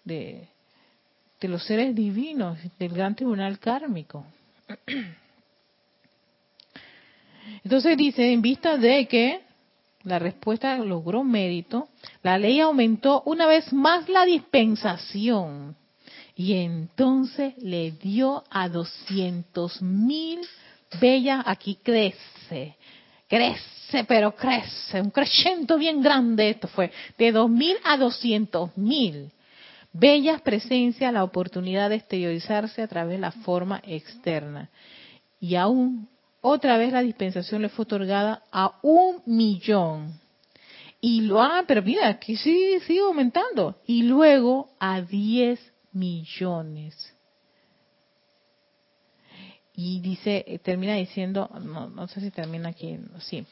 [0.03, 0.49] de,
[1.39, 4.25] de los seres divinos del gran tribunal kármico
[7.63, 9.41] entonces dice, en vista de que
[10.03, 11.89] la respuesta logró mérito,
[12.23, 15.75] la ley aumentó una vez más la dispensación
[16.35, 20.39] y entonces le dio a doscientos mil
[21.01, 22.77] bellas, aquí crece,
[23.27, 29.31] crece, pero crece, un crecimiento bien grande, esto fue de dos mil a doscientos mil
[29.91, 34.69] bellas presencia la oportunidad de exteriorizarse a través de la forma externa.
[35.39, 36.07] Y aún
[36.41, 40.19] otra vez la dispensación le fue otorgada a un millón.
[40.99, 43.79] Y lo, ah, pero mira, que sí, sigue aumentando.
[43.85, 45.59] Y luego a 10
[45.93, 47.13] millones.
[49.75, 53.45] Y dice, eh, termina diciendo, no, no sé si termina aquí, sí.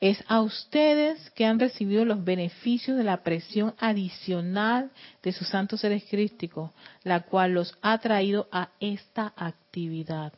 [0.00, 4.90] Es a ustedes que han recibido los beneficios de la presión adicional
[5.22, 6.70] de sus santos seres crísticos,
[7.02, 10.32] la cual los ha traído a esta actividad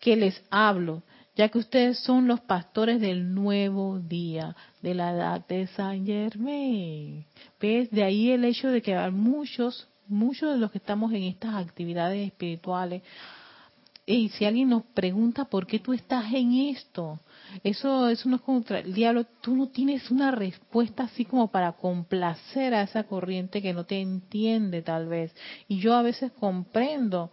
[0.00, 1.02] que les hablo,
[1.34, 7.26] ya que ustedes son los pastores del nuevo día, de la edad de San Germain.
[7.60, 7.90] ¿Ves?
[7.90, 12.26] De ahí el hecho de que muchos, muchos de los que estamos en estas actividades
[12.26, 13.02] espirituales,
[14.08, 17.18] y si alguien nos pregunta por qué tú estás en esto,
[17.64, 21.72] eso, eso no es contra el diablo, tú no tienes una respuesta así como para
[21.72, 25.34] complacer a esa corriente que no te entiende tal vez.
[25.66, 27.32] Y yo a veces comprendo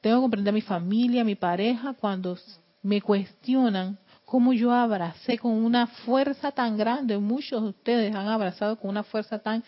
[0.00, 2.38] tengo que comprender a mi familia, a mi pareja, cuando
[2.82, 8.76] me cuestionan cómo yo abracé con una fuerza tan grande, muchos de ustedes han abrazado
[8.76, 9.64] con una fuerza tan,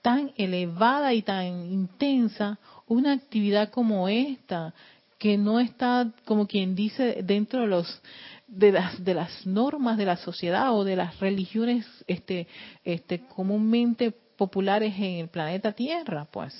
[0.00, 4.72] tan elevada y tan intensa una actividad como esta,
[5.18, 8.02] que no está, como quien dice, dentro de los
[8.46, 12.46] de las de las normas de la sociedad o de las religiones este
[12.84, 16.54] este comúnmente populares en el planeta Tierra, pues,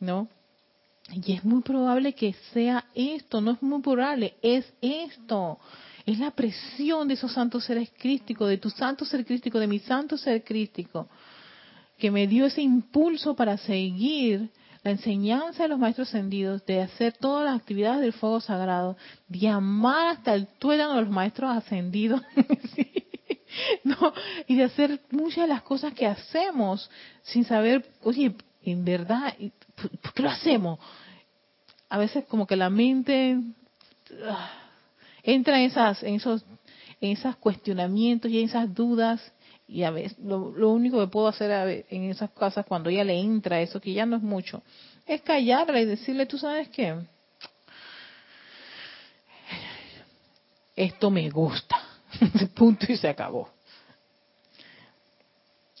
[0.00, 0.28] ¿no?
[1.10, 5.58] Y es muy probable que sea esto, no es muy probable, es esto.
[6.04, 9.78] Es la presión de esos santos seres crísticos, de tu santo ser crístico, de mi
[9.78, 11.08] santo ser crístico,
[11.98, 14.50] que me dio ese impulso para seguir
[14.84, 18.96] la enseñanza de los maestros ascendidos, de hacer todas las actividades del fuego sagrado,
[19.28, 22.22] de amar hasta el tuétano de los maestros ascendidos,
[23.84, 24.12] no,
[24.46, 26.90] y de hacer muchas de las cosas que hacemos
[27.22, 28.34] sin saber, oye,
[28.70, 29.34] en verdad,
[30.02, 30.78] ¿por qué lo hacemos?
[31.88, 33.38] A veces como que la mente
[34.24, 34.50] ah,
[35.22, 36.44] entra en esas, en esos,
[37.00, 39.32] en esos cuestionamientos y en esas dudas
[39.68, 43.60] y a veces lo, único que puedo hacer en esas casas cuando ella le entra
[43.60, 44.62] eso que ya no es mucho
[45.06, 46.96] es callarla y decirle tú sabes qué
[50.74, 51.76] esto me gusta
[52.54, 53.50] punto y se acabó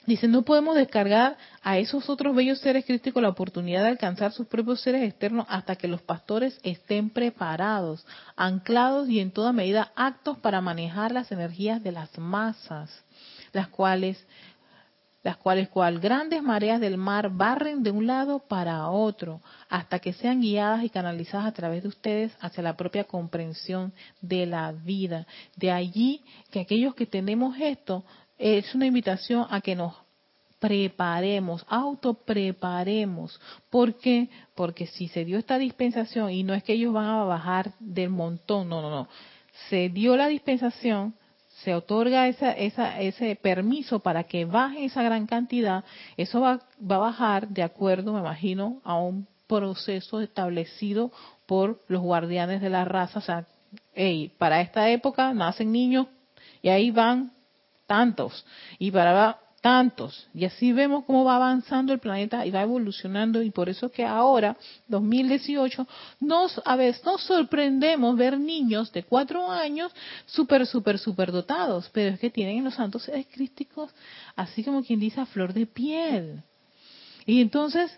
[0.08, 4.46] Dice, no podemos descargar a esos otros bellos seres críticos la oportunidad de alcanzar sus
[4.46, 10.38] propios seres externos hasta que los pastores estén preparados, anclados y en toda medida actos
[10.38, 13.04] para manejar las energías de las masas
[13.52, 14.26] las cuales
[15.22, 20.14] las cuales cual grandes mareas del mar barren de un lado para otro hasta que
[20.14, 23.92] sean guiadas y canalizadas a través de ustedes hacia la propia comprensión
[24.22, 25.26] de la vida.
[25.54, 28.04] De allí que aquellos que tenemos esto
[28.38, 29.94] es una invitación a que nos
[30.58, 33.40] preparemos, autopreparemos.
[33.70, 34.28] ¿Por qué?
[34.54, 38.10] Porque si se dio esta dispensación y no es que ellos van a bajar del
[38.10, 39.08] montón, no, no, no.
[39.68, 41.14] Se dio la dispensación
[41.64, 45.84] se otorga esa, esa, ese permiso para que baje esa gran cantidad,
[46.16, 51.10] eso va, va a bajar de acuerdo, me imagino, a un proceso establecido
[51.46, 53.18] por los guardianes de la raza.
[53.18, 53.46] O sea,
[54.38, 56.06] para esta época nacen niños
[56.62, 57.32] y ahí van
[57.88, 58.46] tantos.
[58.78, 60.28] Y para tantos.
[60.34, 64.04] Y así vemos cómo va avanzando el planeta y va evolucionando y por eso que
[64.04, 65.86] ahora, 2018,
[66.20, 69.92] nos a veces nos sorprendemos ver niños de cuatro años
[70.26, 73.90] súper, súper, súper dotados, pero es que tienen los santos seres crísticos
[74.36, 76.42] así como quien dice a flor de piel.
[77.26, 77.90] Y entonces,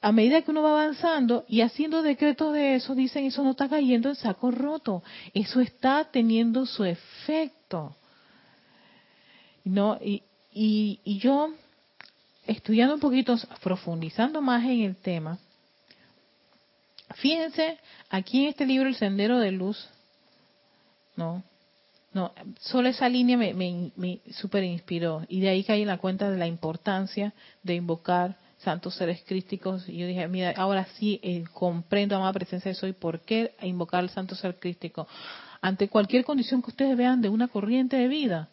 [0.00, 3.68] a medida que uno va avanzando y haciendo decretos de eso, dicen, eso no está
[3.68, 5.02] cayendo en saco roto,
[5.34, 7.96] eso está teniendo su efecto.
[9.68, 11.52] No, y, y, yo,
[12.46, 15.38] estudiando un poquito, profundizando más en el tema,
[17.16, 19.86] fíjense aquí en este libro El Sendero de Luz,
[21.16, 21.42] ¿no?
[22.14, 26.30] No, solo esa línea me, me, super inspiró y de ahí caí en la cuenta
[26.30, 31.44] de la importancia de invocar santos seres crísticos y yo dije, mira, ahora sí eh,
[31.52, 35.06] comprendo, amada presencia de soy, por qué invocar al santo ser crístico
[35.60, 38.48] ante cualquier condición que ustedes vean de una corriente de vida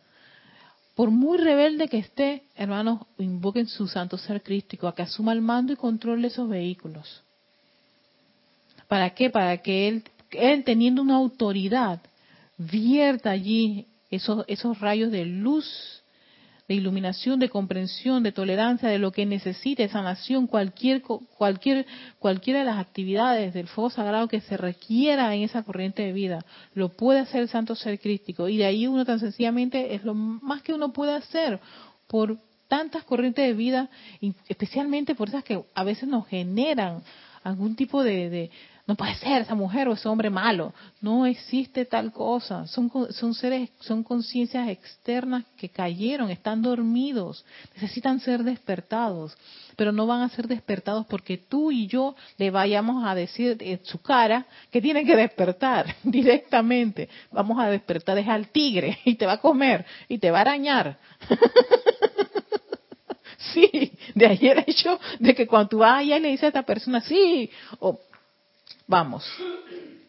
[0.95, 5.41] por muy rebelde que esté, hermanos, invoquen su santo ser crístico a que asuma el
[5.41, 7.21] mando y controle esos vehículos.
[8.87, 9.29] ¿Para qué?
[9.29, 10.03] Para que él,
[10.63, 11.99] teniendo una autoridad,
[12.57, 16.01] vierta allí esos rayos de luz
[16.67, 21.85] de iluminación, de comprensión, de tolerancia, de lo que necesite esa nación, cualquier, cualquier,
[22.17, 26.45] cualquiera de las actividades del fuego sagrado que se requiera en esa corriente de vida,
[26.73, 28.49] lo puede hacer el santo ser crístico.
[28.49, 31.59] Y de ahí uno tan sencillamente es lo más que uno puede hacer
[32.07, 32.37] por
[32.67, 33.89] tantas corrientes de vida,
[34.47, 37.03] especialmente por esas que a veces nos generan
[37.43, 38.49] algún tipo de,
[38.87, 40.71] no puede ser esa mujer o ese hombre malo.
[41.01, 42.67] No existe tal cosa.
[42.67, 49.35] Son, son seres, son conciencias externas que cayeron, están dormidos, necesitan ser despertados.
[49.75, 53.83] Pero no van a ser despertados porque tú y yo le vayamos a decir en
[53.83, 57.09] su cara que tienen que despertar directamente.
[57.31, 60.41] Vamos a despertar es al tigre y te va a comer y te va a
[60.41, 60.99] arañar.
[63.53, 66.63] sí, de el hecho de que cuando tú vas allá y le dices a esta
[66.63, 67.99] persona, sí, o
[68.87, 69.25] Vamos,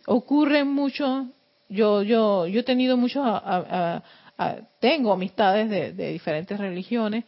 [0.06, 1.28] ocurre mucho.
[1.68, 3.24] Yo, yo, yo he tenido muchos,
[4.78, 7.24] tengo amistades de, diferentes religiones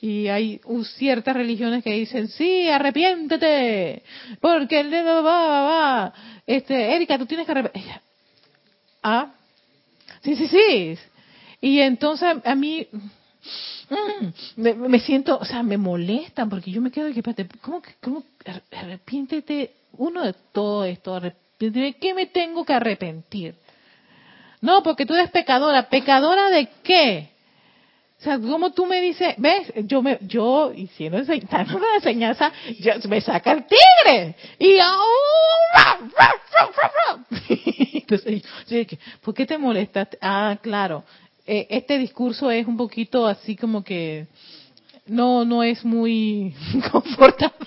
[0.00, 0.60] y hay
[0.96, 4.02] ciertas religiones que dicen, sí, arrepiéntete,
[4.40, 6.14] porque el dedo va, va, va.
[6.46, 7.92] Este, Erika, tú tienes que arrepentir.
[9.02, 9.32] Ah,
[10.22, 10.98] sí, sí, sí.
[11.60, 12.86] Y entonces a mí
[13.90, 17.22] mm, me, siento, o sea, me molestan porque yo me quedo que,
[17.60, 18.24] ¿cómo, cómo
[18.70, 23.54] arrepiéntete uno de todo esto, ¿de qué me tengo que arrepentir?
[24.60, 25.88] No, porque tú eres pecadora.
[25.88, 27.30] ¿Pecadora de qué?
[28.18, 31.18] O sea, como tú me dices, ves, yo me, yo, si no
[31.74, 34.36] una enseñanza, yo, me saca el tigre.
[34.58, 34.76] Y
[37.94, 38.42] Entonces,
[39.22, 40.08] ¿por qué te molestas?
[40.20, 41.02] Ah, claro.
[41.52, 44.28] Eh, este discurso es un poquito así como que
[45.06, 46.54] no, no es muy
[46.92, 47.66] confortable.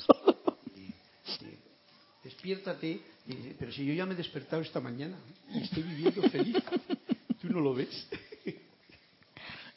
[2.24, 3.02] Despiértate,
[3.60, 5.18] pero si yo ya me he despertado esta mañana
[5.54, 6.56] y estoy viviendo feliz,
[7.42, 8.08] ¿tú no lo ves?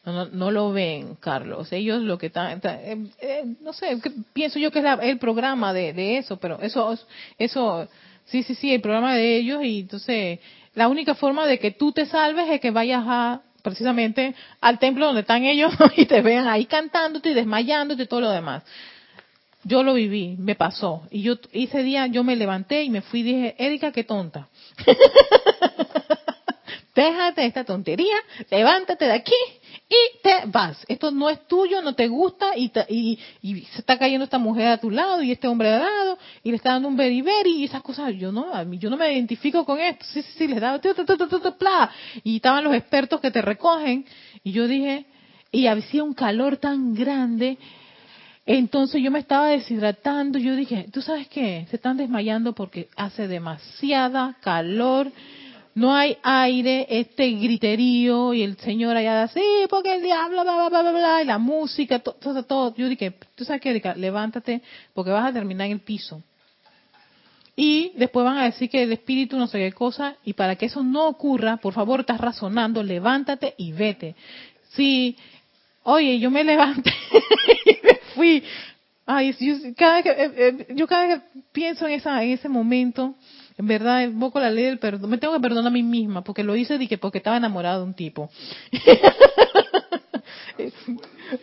[0.04, 1.72] No, no, lo ven, Carlos.
[1.72, 4.00] Ellos lo que están, eh, eh, no sé,
[4.32, 6.96] pienso yo que es el programa de, de, eso, pero eso,
[7.38, 7.88] eso,
[8.26, 10.38] sí, sí, sí, el programa de ellos y entonces
[10.76, 15.06] la única forma de que tú te salves es que vayas a precisamente al templo
[15.06, 18.62] donde están ellos y te vean ahí cantándote y desmayándote y todo lo demás.
[19.64, 21.02] Yo lo viví, me pasó.
[21.10, 24.46] Y yo ese día yo me levanté y me fui y dije, Erika, qué tonta.
[26.94, 28.14] Déjate esta tontería,
[28.50, 29.34] levántate de aquí
[29.88, 30.84] y te vas.
[30.88, 34.90] Esto no es tuyo, no te gusta y, se está cayendo esta mujer a tu
[34.90, 38.14] lado y este hombre al lado y le está dando un beriberi y esas cosas.
[38.16, 40.04] Yo no, a mí, yo no me identifico con esto.
[40.06, 40.80] Sí, sí, sí, les daba
[42.24, 44.04] y estaban los expertos que te recogen
[44.42, 45.06] y yo dije,
[45.52, 47.58] y había un calor tan grande.
[48.44, 51.66] Entonces yo me estaba deshidratando, yo dije, ¿tú sabes qué?
[51.70, 55.10] Se están desmayando porque hace demasiada calor
[55.76, 60.80] no hay aire, este griterío y el señor allá así, porque el diablo, bla, bla,
[60.80, 62.74] bla, bla, y la música, todo, todo.
[62.76, 64.62] Yo dije, tú sabes qué, levántate
[64.94, 66.22] porque vas a terminar en el piso.
[67.54, 70.64] Y después van a decir que el espíritu no sé qué cosa, y para que
[70.64, 74.14] eso no ocurra, por favor, estás razonando, levántate y vete.
[74.70, 75.14] Sí,
[75.82, 76.90] oye, yo me levanté
[77.66, 78.42] y me fui.
[79.04, 82.48] Ay, yo cada, que, eh, eh, yo cada vez que pienso en, esa, en ese
[82.48, 83.14] momento,
[83.58, 85.08] en verdad, invoco la ley del perdón.
[85.10, 87.86] Me tengo que perdonar a mí misma porque lo hice que porque estaba enamorado de
[87.86, 88.30] un tipo.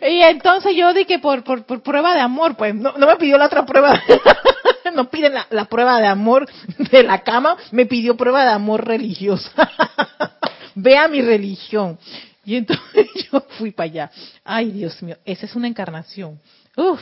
[0.00, 3.36] y entonces yo dije por, por, por prueba de amor, pues no, no me pidió
[3.36, 4.00] la otra prueba.
[4.94, 6.48] no pide la, la, prueba de amor
[6.78, 9.50] de la cama, me pidió prueba de amor religiosa.
[10.76, 11.98] Vea mi religión.
[12.44, 14.10] Y entonces yo fui para allá.
[14.44, 16.40] Ay, Dios mío, esa es una encarnación.
[16.76, 17.00] Uf,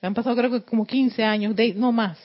[0.00, 2.18] me han pasado creo que como 15 años, de, no más.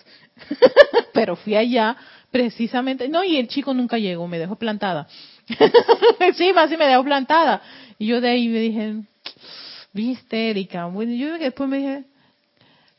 [1.14, 1.96] Pero fui allá
[2.34, 5.08] Precisamente, no, y el chico nunca llegó, me dejó plantada.
[6.36, 7.62] sí, más sí me dejó plantada.
[8.00, 8.96] Y yo de ahí me dije,
[9.94, 10.88] viste, Erika.
[10.88, 12.04] Bueno, yo después me dije,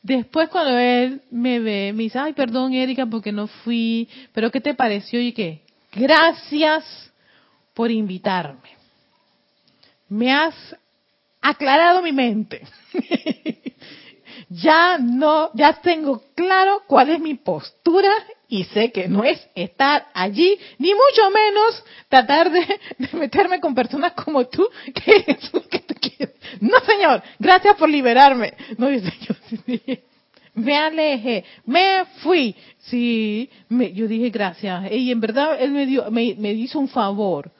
[0.01, 4.61] después cuando él me ve, me dice, ay, perdón, Erika, porque no fui, pero ¿qué
[4.61, 5.19] te pareció?
[5.19, 7.11] Y qué, gracias
[7.73, 8.69] por invitarme.
[10.07, 10.55] Me has
[11.41, 12.65] aclarado mi mente.
[14.49, 18.13] ya no, ya tengo claro cuál es mi postura
[18.47, 22.65] y sé que no es estar allí, ni mucho menos tratar de,
[23.13, 26.35] meterme con personas como tú, que es lo que tú quieres.
[26.59, 28.53] No, señor, gracias por liberarme.
[28.77, 29.35] No, yo,
[29.65, 29.81] sí,
[30.53, 32.55] me alejé, me fui.
[32.79, 34.91] Sí, me, yo dije gracias.
[34.91, 37.51] Y en verdad él me, dio, me, me hizo un favor.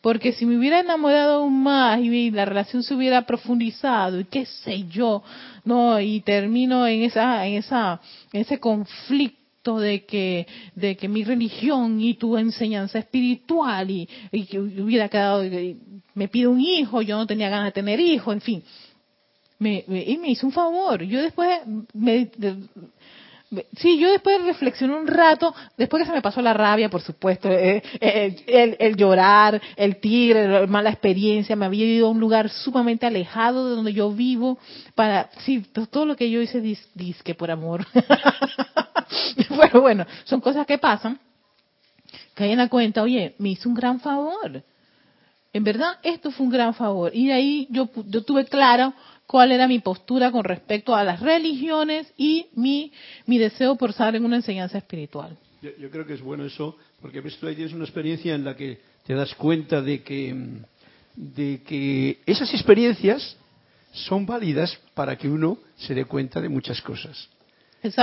[0.00, 4.46] Porque si me hubiera enamorado aún más y la relación se hubiera profundizado y qué
[4.46, 5.22] sé yo,
[5.64, 8.00] no, y termino en esa, en esa,
[8.32, 14.06] en ese conflicto de que, de que mi religión y tu enseñanza espiritual y,
[14.46, 15.42] que hubiera quedado,
[16.14, 18.62] me pide un hijo, yo no tenía ganas de tener hijo, en fin.
[19.58, 21.02] Me, y me hizo un favor.
[21.02, 21.60] Yo después,
[21.92, 22.30] me,
[23.76, 27.50] sí, yo después reflexioné un rato, después que se me pasó la rabia, por supuesto,
[27.50, 32.20] eh, eh, el, el, llorar, el tigre, la mala experiencia, me había ido a un
[32.20, 34.58] lugar sumamente alejado de donde yo vivo,
[34.94, 36.62] para, sí, todo lo que yo hice,
[36.94, 37.86] disque por amor.
[39.50, 41.18] bueno, bueno, son cosas que pasan.
[42.34, 44.62] Que hay en la cuenta, oye, me hizo un gran favor.
[45.52, 47.10] En verdad, esto fue un gran favor.
[47.14, 48.94] Y de ahí yo, yo tuve claro
[49.26, 52.92] cuál era mi postura con respecto a las religiones y mi,
[53.26, 55.36] mi deseo por saber en una enseñanza espiritual.
[55.62, 59.14] Yo, creo que es bueno eso, porque ahí tienes una experiencia en la que te
[59.14, 60.34] das cuenta de que,
[61.14, 63.36] de que esas experiencias
[63.92, 67.28] son válidas para que uno se dé cuenta de muchas cosas.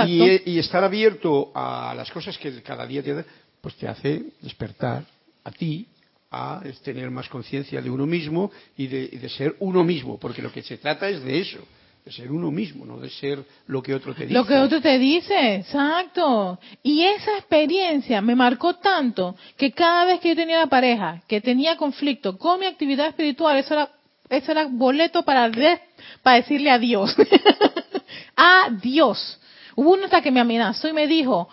[0.06, 3.24] Y, estar abierto a las cosas que cada día te,
[3.60, 5.04] pues te hace despertar
[5.44, 5.86] a ti
[6.30, 10.62] a tener más conciencia de uno mismo y de, ser uno mismo, porque lo que
[10.62, 11.60] se trata es de eso,
[12.04, 14.34] de ser uno mismo, no de ser lo que otro te dice.
[14.34, 16.58] Lo que otro te dice, exacto.
[16.82, 21.40] Y esa experiencia me marcó tanto que cada vez que yo tenía la pareja, que
[21.40, 23.90] tenía conflicto con mi actividad espiritual, eso era,
[24.28, 25.50] eso era boleto para,
[26.22, 27.14] para decirle adiós.
[28.36, 29.38] adiós.
[29.78, 31.48] Hubo una hasta que me amenazó y me dijo,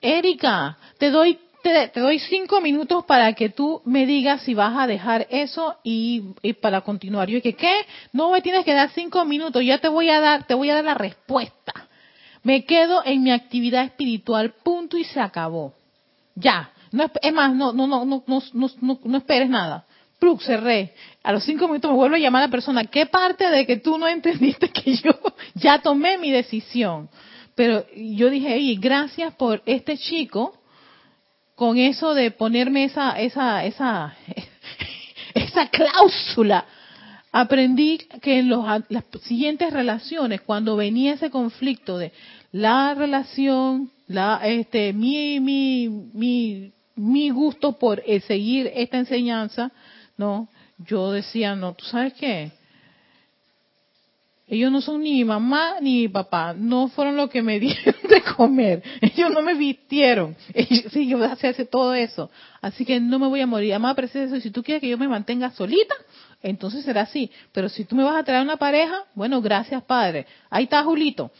[0.00, 4.86] Erika, te doy te, doy cinco minutos para que tú me digas si vas a
[4.86, 6.20] dejar eso y,
[6.60, 7.28] para continuar.
[7.28, 7.74] Yo dije, ¿qué?
[8.12, 10.74] No me tienes que dar cinco minutos, ya te voy a dar, te voy a
[10.76, 11.88] dar la respuesta.
[12.44, 15.74] Me quedo en mi actividad espiritual, punto y se acabó.
[16.36, 16.70] Ya.
[16.92, 19.84] No, es más, no, no, no, no, no, no, no esperes nada.
[20.20, 20.40] ¡Plug!
[20.42, 20.94] Cerré.
[21.24, 22.84] A los cinco minutos me vuelve a llamar la persona.
[22.84, 25.10] ¿Qué parte de que tú no entendiste que yo
[25.54, 27.08] ya tomé mi decisión?
[27.54, 30.54] Pero yo dije, hey, gracias por este chico
[31.54, 34.16] con eso de ponerme esa, esa, esa,
[35.34, 36.64] esa cláusula.
[37.30, 42.12] Aprendí que en los, las siguientes relaciones, cuando venía ese conflicto de
[42.52, 49.72] la relación, la, este, mi, mi, mi, mi gusto por eh, seguir esta enseñanza,
[50.16, 50.48] no,
[50.78, 52.52] yo decía, no, ¿tú sabes qué?
[54.46, 57.94] Ellos no son ni mi mamá ni mi papá, no fueron los que me dieron
[58.08, 60.36] de comer, ellos no me vistieron,
[60.92, 62.30] sí, yo hacer todo eso,
[62.60, 63.72] así que no me voy a morir.
[63.72, 65.94] Además, eso, si tú quieres que yo me mantenga solita,
[66.42, 70.26] entonces será así, pero si tú me vas a traer una pareja, bueno, gracias Padre.
[70.50, 71.30] Ahí está Julito,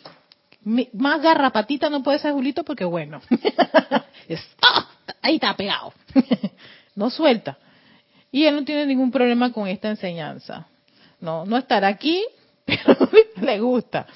[0.95, 3.21] más garrapatita no puede ser Julito porque bueno,
[4.63, 4.89] ¡ah!
[5.21, 5.93] ahí está pegado,
[6.95, 7.59] no suelta.
[8.33, 10.67] Y él no tiene ningún problema con esta enseñanza.
[11.21, 12.25] No, no estará aquí,
[12.65, 12.97] pero
[13.41, 14.07] le gusta.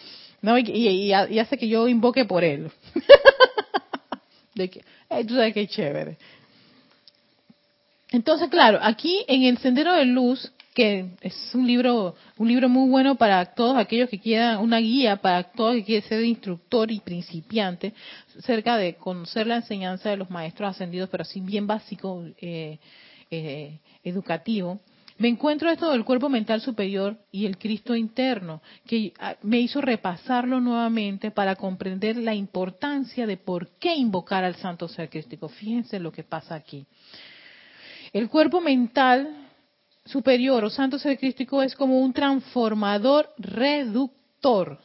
[0.40, 0.58] ¿no?
[0.58, 2.70] Y, hace que yo invoque por él.
[4.54, 6.16] de que, sabes que chévere.
[8.10, 12.88] Entonces, claro, aquí en el Sendero de Luz, que es un libro, un libro muy
[12.88, 17.00] bueno para todos aquellos que quieran, una guía para todos que quieren ser instructor y
[17.00, 17.92] principiante,
[18.40, 22.78] cerca de conocer la enseñanza de los maestros ascendidos, pero así bien básico, eh,
[23.30, 24.80] eh, educativo,
[25.18, 29.80] me encuentro esto del cuerpo mental superior y el Cristo interno, que ah, me hizo
[29.80, 35.48] repasarlo nuevamente para comprender la importancia de por qué invocar al Santo Ser Crístico.
[35.48, 36.86] Fíjense lo que pasa aquí.
[38.12, 39.48] El cuerpo mental
[40.04, 44.78] superior o Santo Ser Crístico es como un transformador reductor.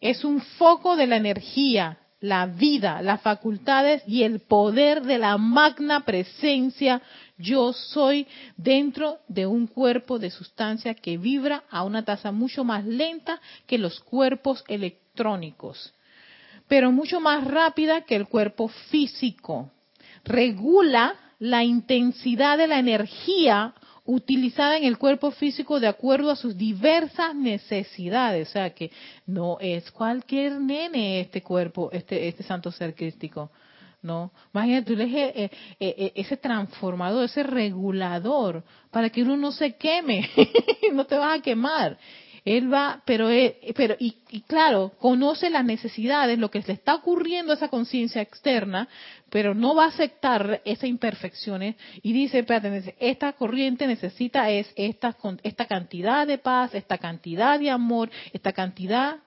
[0.00, 5.36] Es un foco de la energía, la vida, las facultades y el poder de la
[5.36, 7.02] magna presencia
[7.36, 12.84] yo soy dentro de un cuerpo de sustancia que vibra a una tasa mucho más
[12.84, 15.92] lenta que los cuerpos electrónicos,
[16.68, 19.72] pero mucho más rápida que el cuerpo físico.
[20.24, 23.74] Regula la intensidad de la energía
[24.04, 28.48] utilizada en el cuerpo físico de acuerdo a sus diversas necesidades.
[28.48, 28.90] O sea que
[29.26, 33.50] no es cualquier nene este cuerpo, este, este santo ser crístico.
[34.02, 34.32] ¿no?
[34.52, 35.50] Imagínate, tú eres eh, eh,
[35.80, 40.28] eh, ese transformador, ese regulador, para que uno no se queme,
[40.92, 41.96] no te vas a quemar.
[42.44, 43.28] Él va, pero,
[43.76, 48.88] pero y, claro, conoce las necesidades, lo que le está ocurriendo a esa conciencia externa,
[49.30, 55.16] pero no va a aceptar esas imperfecciones y dice, espérate, esta corriente necesita es esta,
[55.42, 59.18] esta cantidad de paz, esta cantidad de amor, esta cantidad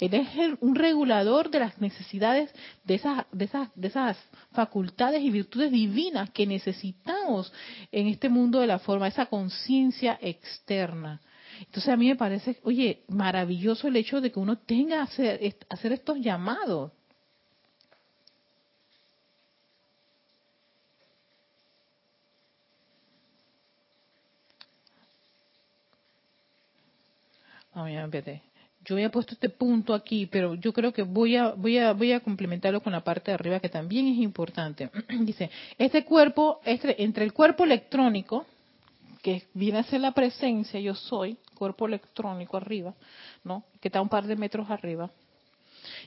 [0.00, 0.28] él es
[0.60, 2.50] un regulador de las necesidades
[2.84, 4.18] de esas, de, esas, de esas
[4.52, 7.52] facultades y virtudes divinas que necesitamos
[7.92, 11.20] en este mundo de la forma, esa conciencia externa.
[11.60, 15.92] Entonces a mí me parece, oye, maravilloso el hecho de que uno tenga hacer, hacer
[15.92, 16.92] estos llamados.
[27.74, 28.42] Me
[28.84, 32.12] yo había puesto este punto aquí, pero yo creo que voy a, voy a, voy
[32.12, 34.90] a complementarlo con la parte de arriba que también es importante.
[35.20, 38.46] Dice, este cuerpo, este, entre el cuerpo electrónico,
[39.24, 42.92] que viene a ser la presencia, yo soy, cuerpo electrónico arriba,
[43.42, 43.64] ¿no?
[43.80, 45.10] Que está un par de metros arriba.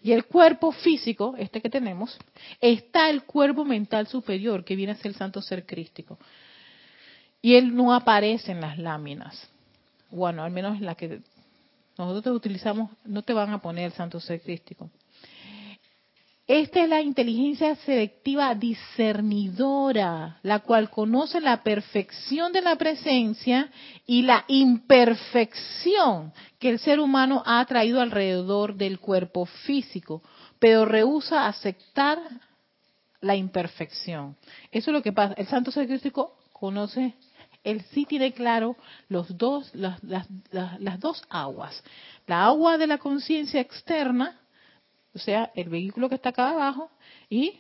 [0.04, 2.16] Y el cuerpo físico, este que tenemos,
[2.62, 6.20] está el cuerpo mental superior, que viene a ser el santo ser crístico.
[7.42, 9.50] Y él no aparece en las láminas.
[10.12, 11.22] Bueno, al menos en la que
[11.98, 14.92] nosotros utilizamos, no te van a poner el santo ser crístico.
[16.48, 23.70] Esta es la inteligencia selectiva discernidora, la cual conoce la perfección de la presencia
[24.06, 30.24] y la imperfección que el ser humano ha traído alrededor del cuerpo físico,
[30.58, 32.18] pero rehúsa aceptar
[33.20, 34.38] la imperfección.
[34.72, 35.34] Eso es lo que pasa.
[35.34, 37.14] El santo ser crístico conoce
[37.68, 38.78] él sí tiene claro
[39.10, 41.84] los dos, las, las, dos aguas.
[42.26, 44.40] La agua de la conciencia externa,
[45.14, 46.90] o sea, el vehículo que está acá abajo,
[47.30, 47.60] y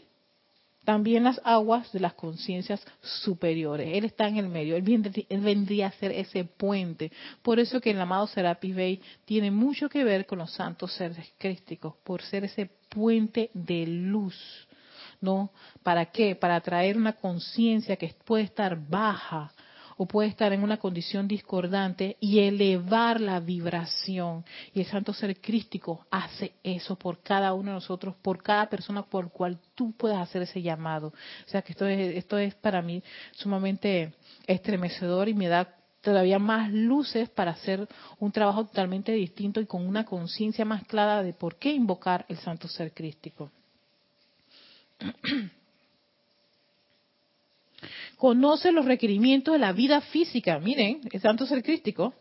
[0.87, 3.89] también las aguas de las conciencias superiores.
[3.91, 4.83] Él está en el medio, él,
[5.41, 7.11] vendría, a ser ese puente.
[7.41, 11.33] Por eso que el amado Serapis Bey tiene mucho que ver con los santos seres
[11.37, 14.37] crísticos, por ser ese puente de luz.
[15.19, 15.51] ¿No?
[15.83, 16.37] ¿Para qué?
[16.37, 19.51] Para traer una conciencia que puede estar baja,
[19.97, 24.45] o puede estar en una condición discordante y elevar la vibración.
[24.73, 29.03] Y el Santo Ser Crístico hace eso por cada uno de nosotros, por cada persona
[29.03, 31.07] por cual tú puedas hacer ese llamado.
[31.07, 34.13] O sea que esto es, esto es para mí sumamente
[34.45, 37.87] estremecedor y me da todavía más luces para hacer
[38.19, 42.37] un trabajo totalmente distinto y con una conciencia más clara de por qué invocar el
[42.37, 43.51] Santo Ser Crístico.
[48.17, 50.59] Conoce los requerimientos de la vida física.
[50.59, 52.13] Miren, el Santo Ser Crístico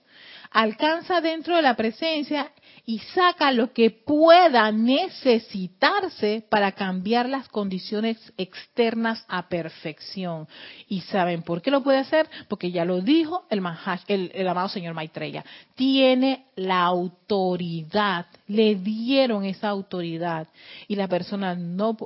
[0.50, 2.52] alcanza dentro de la presencia
[2.88, 10.46] y saca lo que pueda necesitarse para cambiar las condiciones externas a perfección.
[10.88, 12.28] ¿Y saben por qué lo puede hacer?
[12.48, 15.44] Porque ya lo dijo el, el, amado señor Maitreya.
[15.74, 20.46] Tiene la autoridad, le dieron esa autoridad
[20.86, 21.96] y la persona no,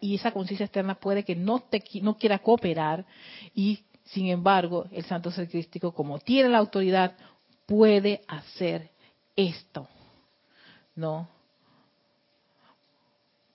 [0.00, 3.04] y esa conciencia externa puede que no, te, no quiera cooperar
[3.54, 7.14] y sin embargo, el santo ser crístico, como tiene la autoridad,
[7.66, 8.90] puede hacer
[9.36, 9.88] esto.
[10.94, 11.28] ¿No?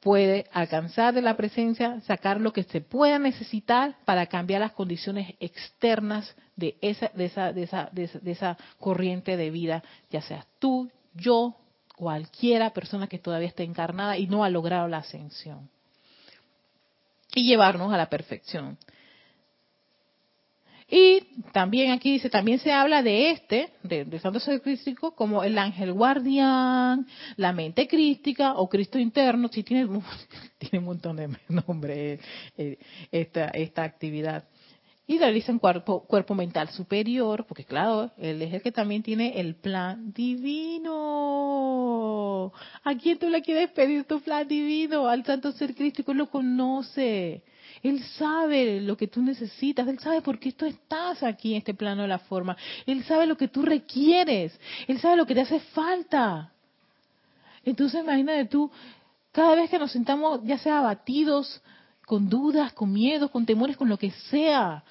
[0.01, 5.35] Puede alcanzar de la presencia, sacar lo que se pueda necesitar para cambiar las condiciones
[5.39, 10.89] externas de esa, de esa, de esa, de esa, corriente de vida, ya seas tú,
[11.13, 11.55] yo,
[11.97, 15.69] cualquiera persona que todavía esté encarnada y no ha logrado la ascensión.
[17.35, 18.77] Y llevarnos a la perfección.
[20.91, 21.21] Y
[21.51, 25.93] también aquí dice, también se habla de este, de, Santo Ser Crístico, como el ángel
[25.93, 29.87] guardián, la mente crística o Cristo interno, si tiene,
[30.57, 31.29] tiene un montón de
[31.67, 32.19] nombres
[32.57, 32.79] eh,
[33.11, 34.45] esta, esta actividad.
[35.09, 39.39] Y realiza un cuerpo, cuerpo mental superior, porque claro, él es el que también tiene
[39.39, 40.93] el plan divino.
[42.83, 45.07] ¿A quién tú le quieres pedir tu plan divino?
[45.07, 47.41] Al Santo Ser Crístico lo conoce.
[47.81, 51.73] Él sabe lo que tú necesitas, Él sabe por qué tú estás aquí en este
[51.73, 52.55] plano de la forma,
[52.85, 56.53] Él sabe lo que tú requieres, Él sabe lo que te hace falta.
[57.65, 58.69] Entonces imagínate tú,
[59.31, 61.63] cada vez que nos sentamos, ya sea abatidos,
[62.05, 64.83] con dudas, con miedos, con temores, con lo que sea,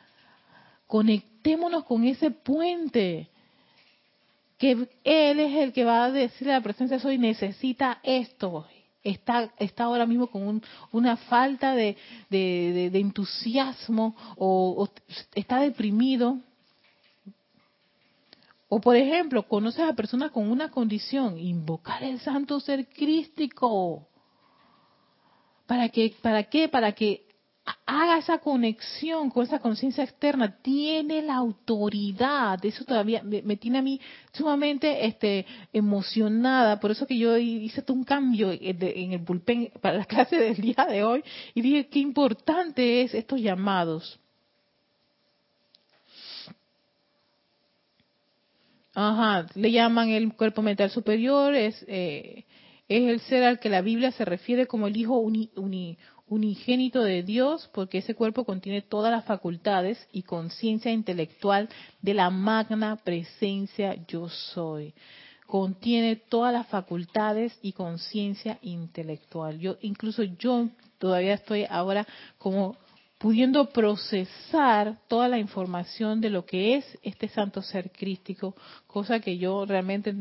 [0.89, 3.28] conectémonos con ese puente
[4.59, 8.66] que Él es el que va a decirle a la presencia soy necesita esto
[9.03, 10.62] está, está ahora mismo con
[10.93, 11.97] una falta de,
[12.30, 14.89] entusiasmo o,
[15.34, 16.39] está deprimido.
[18.68, 24.07] O por ejemplo, conoces a personas con una condición, invocar el santo ser crístico.
[25.66, 26.14] ¿Para qué?
[26.20, 26.68] ¿Para qué?
[26.68, 27.28] Para que
[27.87, 33.83] haga esa conexión con esa conciencia externa, tiene la autoridad, eso todavía me, tiene a
[33.83, 34.01] mí
[34.33, 39.99] sumamente este, emocionada, por eso que yo hice todo un cambio en el bullpen para
[39.99, 41.23] la clase del día de hoy.
[41.55, 44.19] Y dije qué importante es estos llamados.
[48.95, 52.45] Ajá, le llaman el cuerpo mental superior, es, eh,
[52.89, 55.99] es el ser al que la Biblia se refiere como el Hijo uni,
[56.29, 61.68] unigénito de Dios, porque ese cuerpo contiene todas las facultades y conciencia intelectual
[62.03, 64.95] de la magna presencia yo soy.
[65.47, 69.59] Contiene todas las facultades y conciencia intelectual.
[69.59, 70.68] Yo, incluso yo
[70.99, 72.07] todavía estoy ahora
[72.37, 72.76] como
[73.18, 78.55] pudiendo procesar toda la información de lo que es este santo ser crístico,
[78.87, 80.14] cosa que yo realmente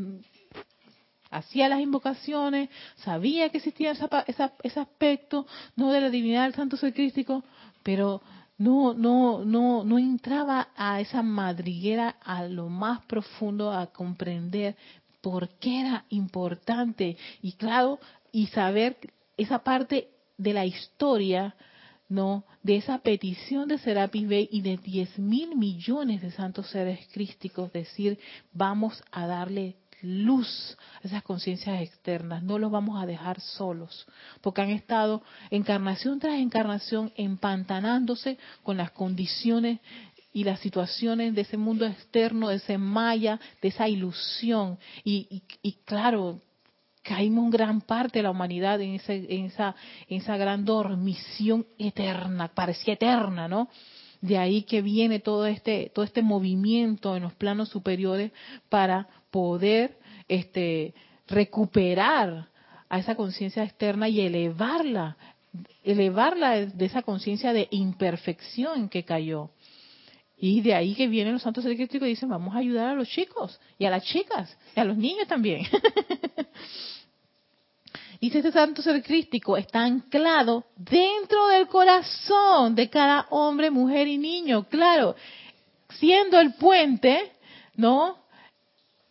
[1.30, 6.94] hacía las invocaciones, sabía que existía ese aspecto, no de la divinidad del santo ser
[6.94, 7.44] crístico,
[7.84, 8.22] pero
[8.58, 14.76] no, no, no, no entraba a esa madriguera a lo más profundo a comprender
[15.22, 18.00] por qué era importante y claro,
[18.32, 18.98] y saber
[19.36, 21.56] esa parte de la historia,
[22.10, 22.44] ¿no?
[22.64, 27.72] De esa petición de Serapis Bey y de diez mil millones de santos seres crísticos,
[27.74, 28.20] decir,
[28.54, 34.06] vamos a darle luz esas conciencias externas, no los vamos a dejar solos,
[34.42, 39.80] porque han estado encarnación tras encarnación empantanándose con las condiciones
[40.34, 44.78] y las situaciones de ese mundo externo, de ese maya, de esa ilusión.
[45.04, 45.42] Y,
[45.84, 46.42] claro,
[47.02, 49.76] caímos en gran parte de la humanidad en, en, esa,
[50.08, 53.70] en esa gran dormición eterna, parecía eterna, ¿no?
[54.22, 58.32] De ahí que viene todo este, todo este movimiento en los planos superiores
[58.70, 59.98] para poder
[60.28, 60.94] este,
[61.28, 62.48] recuperar
[62.90, 65.18] a esa conciencia externa y elevarla,
[65.84, 69.52] elevarla de esa conciencia de imperfección que cayó.
[70.40, 73.10] Y de ahí que vienen los santos crísticos y dicen, vamos a ayudar a los
[73.10, 75.66] chicos y a las chicas y a los niños también.
[78.20, 84.18] Dice este santo ser crístico, está anclado dentro del corazón de cada hombre, mujer y
[84.18, 84.64] niño.
[84.64, 85.16] Claro,
[85.90, 87.32] siendo el puente,
[87.76, 88.18] ¿no?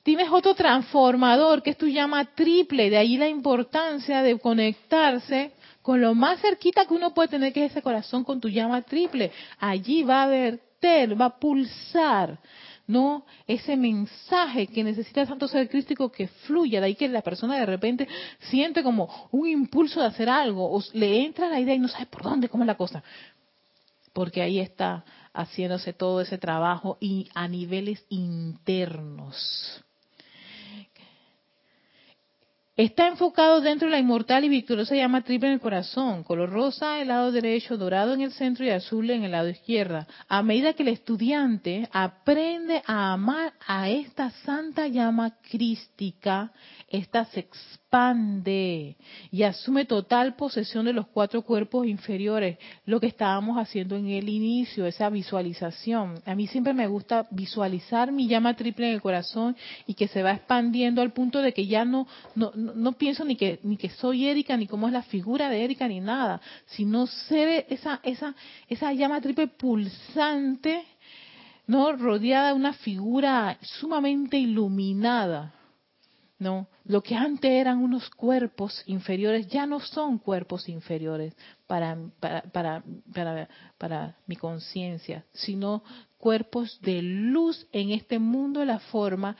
[0.03, 5.53] Tienes otro transformador que es tu llama triple, de ahí la importancia de conectarse
[5.83, 8.83] con lo más cerquita que uno puede tener, que es ese corazón con tu llama
[8.83, 9.31] triple.
[9.61, 12.39] Allí va a verter, va a pulsar,
[12.87, 13.27] ¿no?
[13.47, 17.59] Ese mensaje que necesita el Santo Ser Crístico que fluya, de ahí que la persona
[17.59, 18.09] de repente
[18.51, 22.07] siente como un impulso de hacer algo, o le entra la idea y no sabe
[22.07, 23.03] por dónde, cómo es la cosa.
[24.13, 29.85] Porque ahí está haciéndose todo ese trabajo y a niveles internos.
[32.77, 36.97] Está enfocado dentro de la inmortal y victoriosa llama triple en el corazón, color rosa
[36.97, 40.07] en el lado derecho, dorado en el centro y azul en el lado izquierdo.
[40.29, 46.53] A medida que el estudiante aprende a amar a esta santa llama crística,
[46.89, 47.41] esta se
[49.31, 54.29] y asume total posesión de los cuatro cuerpos inferiores, lo que estábamos haciendo en el
[54.29, 56.21] inicio, esa visualización.
[56.27, 59.57] A mí siempre me gusta visualizar mi llama triple en el corazón
[59.87, 63.37] y que se va expandiendo al punto de que ya no, no, no pienso ni
[63.37, 67.07] que, ni que soy Erika, ni cómo es la figura de Erika, ni nada, sino
[67.07, 68.35] ser esa, esa,
[68.69, 70.85] esa llama triple pulsante,
[71.67, 71.93] ¿no?
[71.93, 75.56] rodeada de una figura sumamente iluminada
[76.39, 81.35] no, lo que antes eran unos cuerpos inferiores ya no son cuerpos inferiores
[81.67, 85.83] para, para, para, para, para mi conciencia, sino
[86.19, 89.37] cuerpos de luz en este mundo de la forma,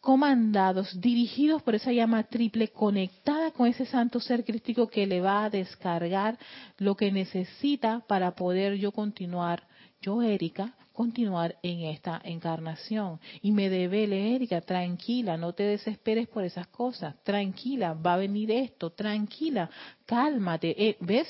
[0.00, 5.44] comandados, dirigidos por esa llama triple, conectada con ese santo ser crístico que le va
[5.44, 6.38] a descargar
[6.78, 9.64] lo que necesita para poder yo continuar,
[10.00, 13.20] yo Erika, continuar en esta encarnación.
[13.40, 18.50] Y me debe Erika, tranquila, no te desesperes por esas cosas, tranquila, va a venir
[18.50, 19.70] esto, tranquila,
[20.04, 21.26] cálmate, eh, ¿ves?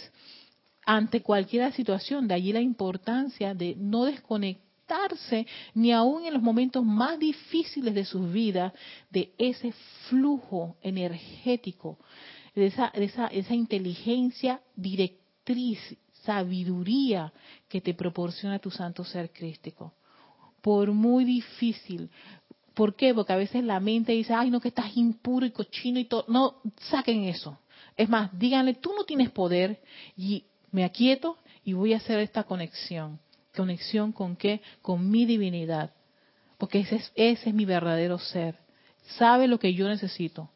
[0.84, 6.84] Ante cualquier situación, de allí la importancia de no desconectarse ni aún en los momentos
[6.84, 8.72] más difíciles de sus vidas
[9.08, 9.72] de ese
[10.08, 11.96] flujo energético,
[12.56, 15.78] de esa, esa, esa inteligencia directriz
[16.30, 17.32] sabiduría
[17.68, 19.92] que te proporciona tu santo ser crístico.
[20.60, 22.08] Por muy difícil.
[22.72, 23.12] ¿Por qué?
[23.12, 26.24] Porque a veces la mente dice, ay, no, que estás impuro y cochino y todo.
[26.28, 26.60] No,
[26.90, 27.58] saquen eso.
[27.96, 29.80] Es más, díganle, tú no tienes poder
[30.16, 33.18] y me aquieto y voy a hacer esta conexión.
[33.56, 34.60] ¿Conexión con qué?
[34.82, 35.92] Con mi divinidad.
[36.58, 38.54] Porque ese es, ese es mi verdadero ser.
[39.18, 40.48] Sabe lo que yo necesito.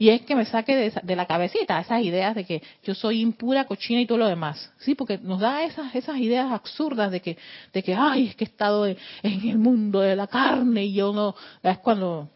[0.00, 3.66] Y es que me saque de, la cabecita esas ideas de que yo soy impura,
[3.66, 4.72] cochina y todo lo demás.
[4.78, 7.36] Sí, porque nos da esas, esas ideas absurdas de que,
[7.72, 11.12] de que, ay, es que he estado en, el mundo de la carne y yo
[11.12, 11.34] no,
[11.64, 12.30] es cuando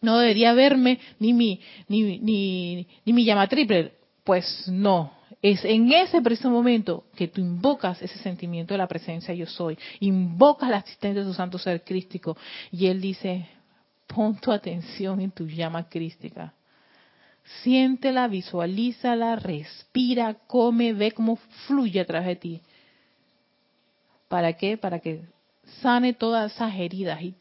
[0.00, 3.92] no debería verme ni mi, ni, ni, ni mi llama triple.
[4.24, 9.32] Pues no, es en ese preciso momento que tú invocas ese sentimiento de la presencia
[9.34, 12.36] yo soy, invocas la asistencia de tu santo ser crístico
[12.72, 13.46] y él dice,
[14.08, 16.52] pon tu atención en tu llama crística
[17.62, 21.36] Siéntela, visualízala, respira, come, ve cómo
[21.66, 22.62] fluye a través de ti.
[24.28, 24.78] ¿Para qué?
[24.78, 25.22] Para que
[25.80, 27.34] sane todas esas heridas y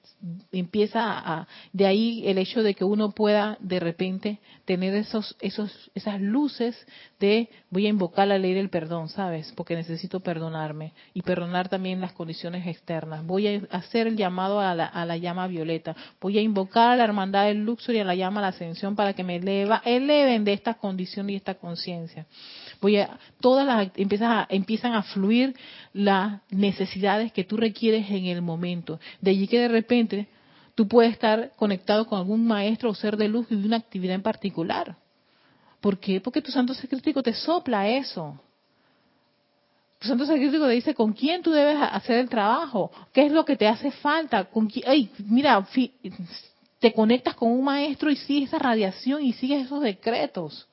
[0.52, 5.92] empieza a, de ahí el hecho de que uno pueda de repente tener esos esos
[5.96, 6.76] esas luces
[7.20, 12.02] de voy a invocar la ley del perdón sabes porque necesito perdonarme y perdonar también
[12.02, 13.26] las condiciones externas.
[13.26, 15.96] Voy a hacer el llamado a la, a la llama violeta.
[16.20, 18.96] Voy a invocar a la hermandad del luxor y a la llama a la ascensión
[18.96, 22.26] para que me eleva eleven de esta condición y esta conciencia
[22.82, 25.56] voy a todas las empiezan a, empiezan a fluir
[25.94, 29.00] las necesidades que tú requieres en el momento.
[29.22, 30.28] De allí que de repente
[30.76, 34.24] tú puedes estar conectado con algún maestro o ser de luz de una actividad en
[34.24, 34.98] particular.
[35.82, 36.22] ¿por qué?
[36.22, 38.40] porque tu santo secreto te sopla eso.
[40.00, 43.46] Tu santo secreto te dice con quién tú debes hacer el trabajo, qué es lo
[43.46, 45.64] que te hace falta, con quién, mira,
[46.80, 50.68] te conectas con un maestro y sigues esa radiación y sigues esos decretos.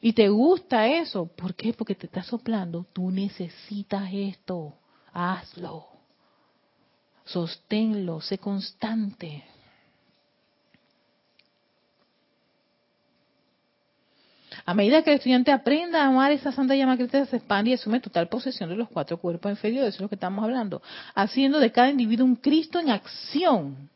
[0.00, 1.26] Y te gusta eso.
[1.26, 1.72] ¿Por qué?
[1.72, 2.86] Porque te está soplando.
[2.92, 4.74] Tú necesitas esto.
[5.12, 5.86] Hazlo.
[7.24, 8.20] Sosténlo.
[8.20, 9.44] Sé constante.
[14.64, 17.74] A medida que el estudiante aprenda a amar esa santa llama crítica, se expande y
[17.74, 20.82] asume total posesión de los cuatro cuerpos inferiores, eso es lo que estamos hablando,
[21.14, 23.90] haciendo de cada individuo un Cristo en acción.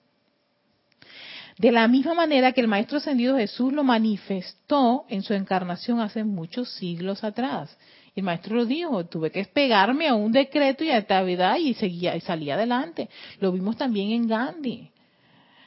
[1.58, 6.24] De la misma manera que el Maestro Ascendido Jesús lo manifestó en su encarnación hace
[6.24, 7.76] muchos siglos atrás.
[8.16, 11.74] El Maestro lo dijo, tuve que pegarme a un decreto y a esta vida y
[11.74, 13.08] seguía y salía adelante.
[13.40, 14.90] Lo vimos también en Gandhi.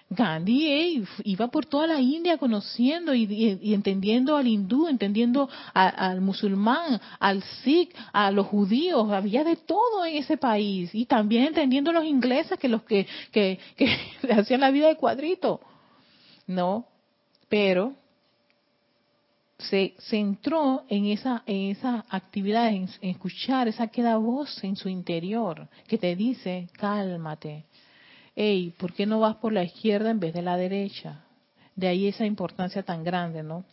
[0.09, 7.43] Gandhi iba por toda la India conociendo y, entendiendo al hindú, entendiendo al musulmán, al
[7.63, 12.05] sikh, a los judíos, había de todo en ese país y también entendiendo a los
[12.05, 13.97] ingleses que los que, que, que
[14.31, 15.59] hacían la vida de cuadrito,
[16.48, 16.88] ¿no?
[17.50, 17.93] Pero
[19.60, 25.68] se centró en esa, en esa actividad, en, escuchar esa queda voz en su interior
[25.88, 27.66] que te dice, cálmate.
[28.36, 31.24] Hey, ¿por qué no vas por la izquierda en vez de la derecha?
[31.76, 33.66] De ahí esa importancia tan grande, ¿no?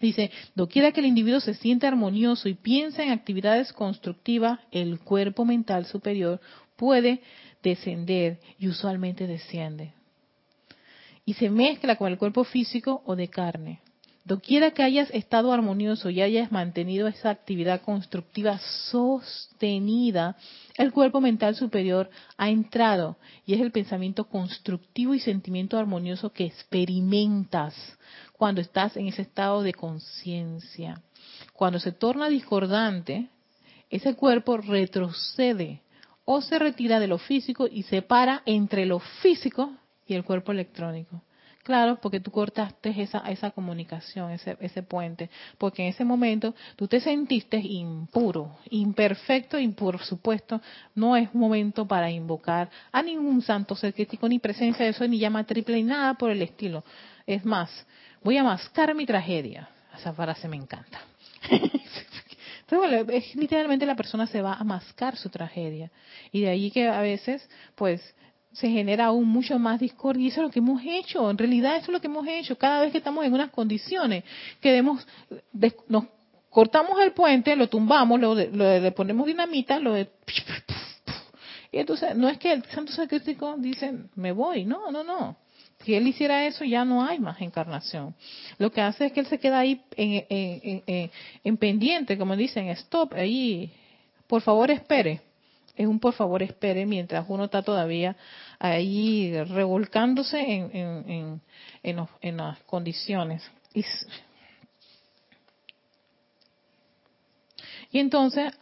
[0.00, 5.44] Dice, doquiera que el individuo se siente armonioso y piensa en actividades constructivas, el cuerpo
[5.44, 6.40] mental superior
[6.76, 7.22] puede
[7.62, 9.92] descender y usualmente desciende.
[11.24, 13.80] Y se mezcla con el cuerpo físico o de carne.
[14.26, 18.58] Doquiera que hayas estado armonioso y hayas mantenido esa actividad constructiva
[18.90, 20.36] sostenida,
[20.78, 22.08] el cuerpo mental superior
[22.38, 27.74] ha entrado y es el pensamiento constructivo y sentimiento armonioso que experimentas
[28.32, 31.02] cuando estás en ese estado de conciencia.
[31.52, 33.28] Cuando se torna discordante,
[33.90, 35.82] ese cuerpo retrocede
[36.24, 39.70] o se retira de lo físico y se para entre lo físico
[40.06, 41.22] y el cuerpo electrónico.
[41.64, 46.86] Claro, porque tú cortaste esa, esa comunicación, ese, ese puente, porque en ese momento tú
[46.86, 50.60] te sentiste impuro, imperfecto y por supuesto
[50.94, 55.18] no es momento para invocar a ningún santo ser crítico, ni presencia de eso, ni
[55.18, 56.84] llama triple, ni nada por el estilo.
[57.26, 57.86] Es más,
[58.22, 59.70] voy a mascar mi tragedia.
[59.96, 61.00] Esa frase me encanta.
[61.50, 65.90] Entonces, es, literalmente la persona se va a mascar su tragedia.
[66.30, 68.02] Y de ahí que a veces, pues,
[68.54, 71.76] se genera aún mucho más discordia y eso es lo que hemos hecho, en realidad
[71.76, 74.24] eso es lo que hemos hecho, cada vez que estamos en unas condiciones,
[74.60, 74.82] que
[75.88, 76.04] nos
[76.50, 80.08] cortamos el puente, lo tumbamos, lo, le ponemos dinamita, lo de,
[81.72, 85.36] y entonces no es que el santo sacrístico dice, me voy, no, no, no.
[85.80, 88.14] Si él hiciera eso, ya no hay más encarnación.
[88.58, 91.10] Lo que hace es que él se queda ahí en,
[91.42, 93.72] en pendiente, como dicen, stop, ahí,
[94.28, 95.20] por favor espere
[95.76, 98.16] es un por favor espere mientras uno está todavía
[98.58, 101.40] ahí revolcándose en,
[101.82, 103.42] en, las condiciones.
[103.72, 103.84] Y,
[107.90, 108.52] y entonces,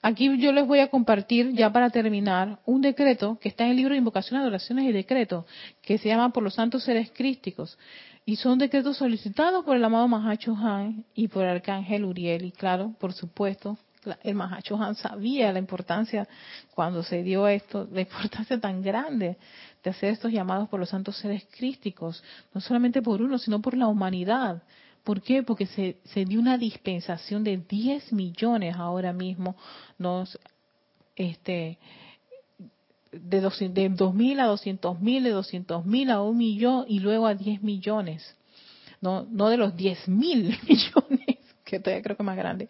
[0.00, 3.76] aquí yo les voy a compartir, ya para terminar, un decreto que está en el
[3.76, 5.44] libro de invocaciones, adoraciones y decretos,
[5.82, 7.78] que se llama por los santos seres crísticos.
[8.24, 12.44] Y son decretos solicitados por el amado Mahacho Han y por el arcángel Uriel.
[12.44, 13.78] Y claro, por supuesto,
[14.22, 16.28] el Mahacho Han sabía la importancia
[16.74, 19.36] cuando se dio esto, la importancia tan grande
[19.82, 22.22] de hacer estos llamados por los santos seres crísticos,
[22.54, 24.62] no solamente por uno, sino por la humanidad.
[25.04, 25.42] ¿Por qué?
[25.42, 29.56] Porque se, se dio una dispensación de 10 millones ahora mismo,
[31.16, 31.78] este,
[33.10, 37.62] de, dos, de 2.000 a 200.000, de 200.000 a un millón y luego a 10
[37.62, 38.36] millones.
[39.00, 40.06] No, no de los 10.000
[40.68, 41.21] millones
[41.72, 42.68] que todavía creo que más grande.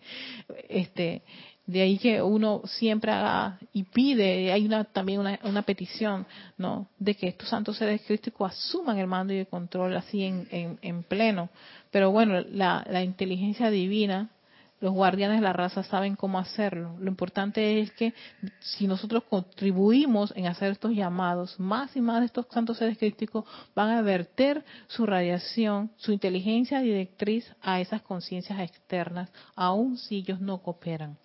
[0.69, 1.23] Este,
[1.67, 6.27] de ahí que uno siempre haga y pide, hay una también una, una petición,
[6.57, 6.89] ¿no?
[6.99, 10.79] De que estos santos seres crísticos asuman el mando y el control así en, en,
[10.83, 11.51] en pleno.
[11.91, 14.31] Pero bueno, la, la inteligencia divina
[14.83, 16.97] los guardianes de la raza saben cómo hacerlo.
[16.99, 18.13] Lo importante es que
[18.59, 23.45] si nosotros contribuimos en hacer estos llamados, más y más de estos santos seres críticos
[23.77, 30.41] van a verter su radiación, su inteligencia directriz a esas conciencias externas, aun si ellos
[30.41, 31.17] no cooperan.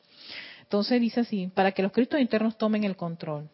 [0.61, 3.49] Entonces dice así, para que los cristos internos tomen el control.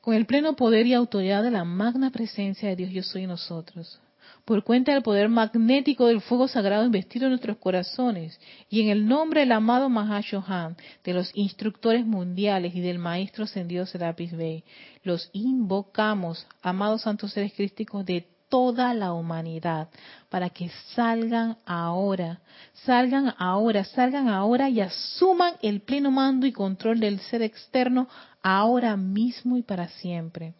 [0.00, 4.00] Con el pleno poder y autoridad de la magna presencia de Dios yo soy nosotros
[4.44, 8.38] por cuenta del poder magnético del fuego sagrado investido en nuestros corazones
[8.68, 13.86] y en el nombre del amado Mahashohan, de los instructores mundiales y del Maestro ascendido
[13.86, 14.64] Serapis Bey,
[15.02, 19.88] los invocamos, amados santos seres crísticos de toda la humanidad,
[20.28, 22.40] para que salgan ahora,
[22.84, 28.08] salgan ahora, salgan ahora y asuman el pleno mando y control del ser externo
[28.42, 30.54] ahora mismo y para siempre.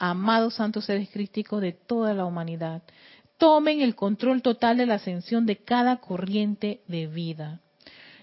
[0.00, 2.82] Amados santos seres crísticos de toda la humanidad,
[3.38, 7.60] tomen el control total de la ascensión de cada corriente de vida.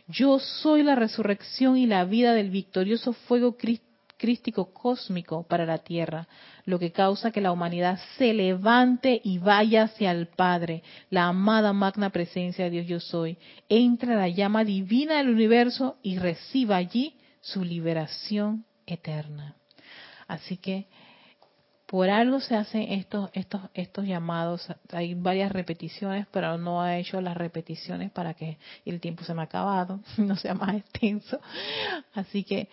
[0.08, 3.58] Yo soy la resurrección y la vida del victorioso fuego
[4.18, 6.28] crístico cósmico para la tierra,
[6.66, 11.74] lo que causa que la humanidad se levante y vaya hacia el Padre, la amada
[11.74, 13.38] magna presencia de Dios yo soy,
[13.68, 19.56] entre a la llama divina del universo y reciba allí su liberación eterna.
[20.28, 20.88] Así que
[21.86, 24.68] por algo se hacen estos, estos, estos llamados.
[24.92, 29.42] Hay varias repeticiones, pero no ha hecho las repeticiones para que el tiempo se me
[29.42, 31.40] ha acabado, no sea más extenso.
[32.14, 32.70] Así que,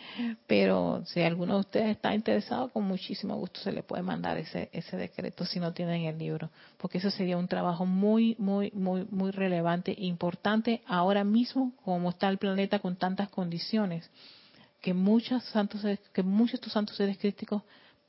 [0.46, 4.70] pero si alguno de ustedes está interesado, con muchísimo gusto se le puede mandar ese,
[4.72, 9.06] ese decreto si no tienen el libro, porque eso sería un trabajo muy, muy, muy,
[9.10, 14.10] muy relevante, importante ahora mismo, como está el planeta con tantas condiciones,
[14.80, 15.82] que muchos santos,
[16.12, 17.62] que muchos de estos santos seres críticos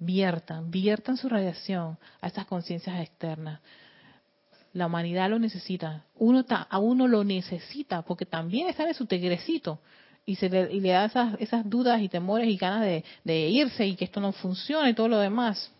[0.06, 3.60] viertan, viertan su radiación a estas conciencias externas.
[4.74, 6.06] La humanidad lo necesita.
[6.16, 9.80] Uno a uno lo necesita porque también está en su tegrecito
[10.26, 12.82] y, se le, y le da esas, esas dudas y temores y ganas
[13.24, 15.72] de, irse y que esto no funcione y todo lo demás.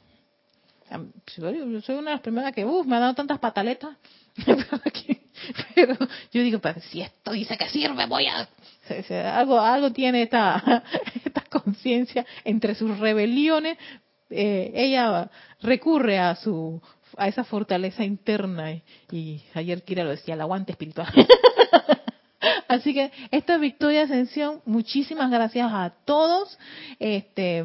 [1.38, 3.96] Yo soy una de las primeras que, uff, me ha dado tantas pataletas.
[5.76, 5.96] Pero
[6.32, 8.48] yo digo, pero si esto dice que sirve, voy a...
[9.36, 10.84] Algo, algo tiene esta,
[11.26, 13.78] esta conciencia entre sus rebeliones,
[14.34, 15.30] eh, ella
[15.62, 16.82] recurre a su
[17.18, 18.74] a esa fortaleza interna
[19.12, 21.08] y, ayer Kira lo decía, el aguante espiritual.
[22.68, 26.58] Así que esta Victoria Ascensión, muchísimas gracias a todos.
[27.00, 27.64] Este,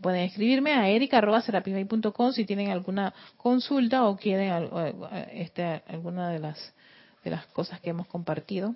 [0.00, 4.68] pueden escribirme a erica.com si tienen alguna consulta o quieren
[5.32, 6.74] este, alguna de las,
[7.24, 8.74] de las cosas que hemos compartido.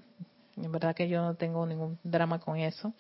[0.57, 2.95] En verdad que yo no tengo ningún drama con eso.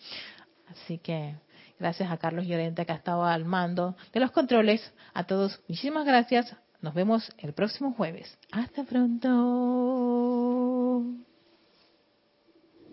[0.68, 1.34] Así que
[1.78, 4.92] Gracias a Carlos Llorente que ha estado al mando de los controles.
[5.12, 6.56] A todos, muchísimas gracias.
[6.80, 8.38] Nos vemos el próximo jueves.
[8.52, 9.30] Hasta pronto.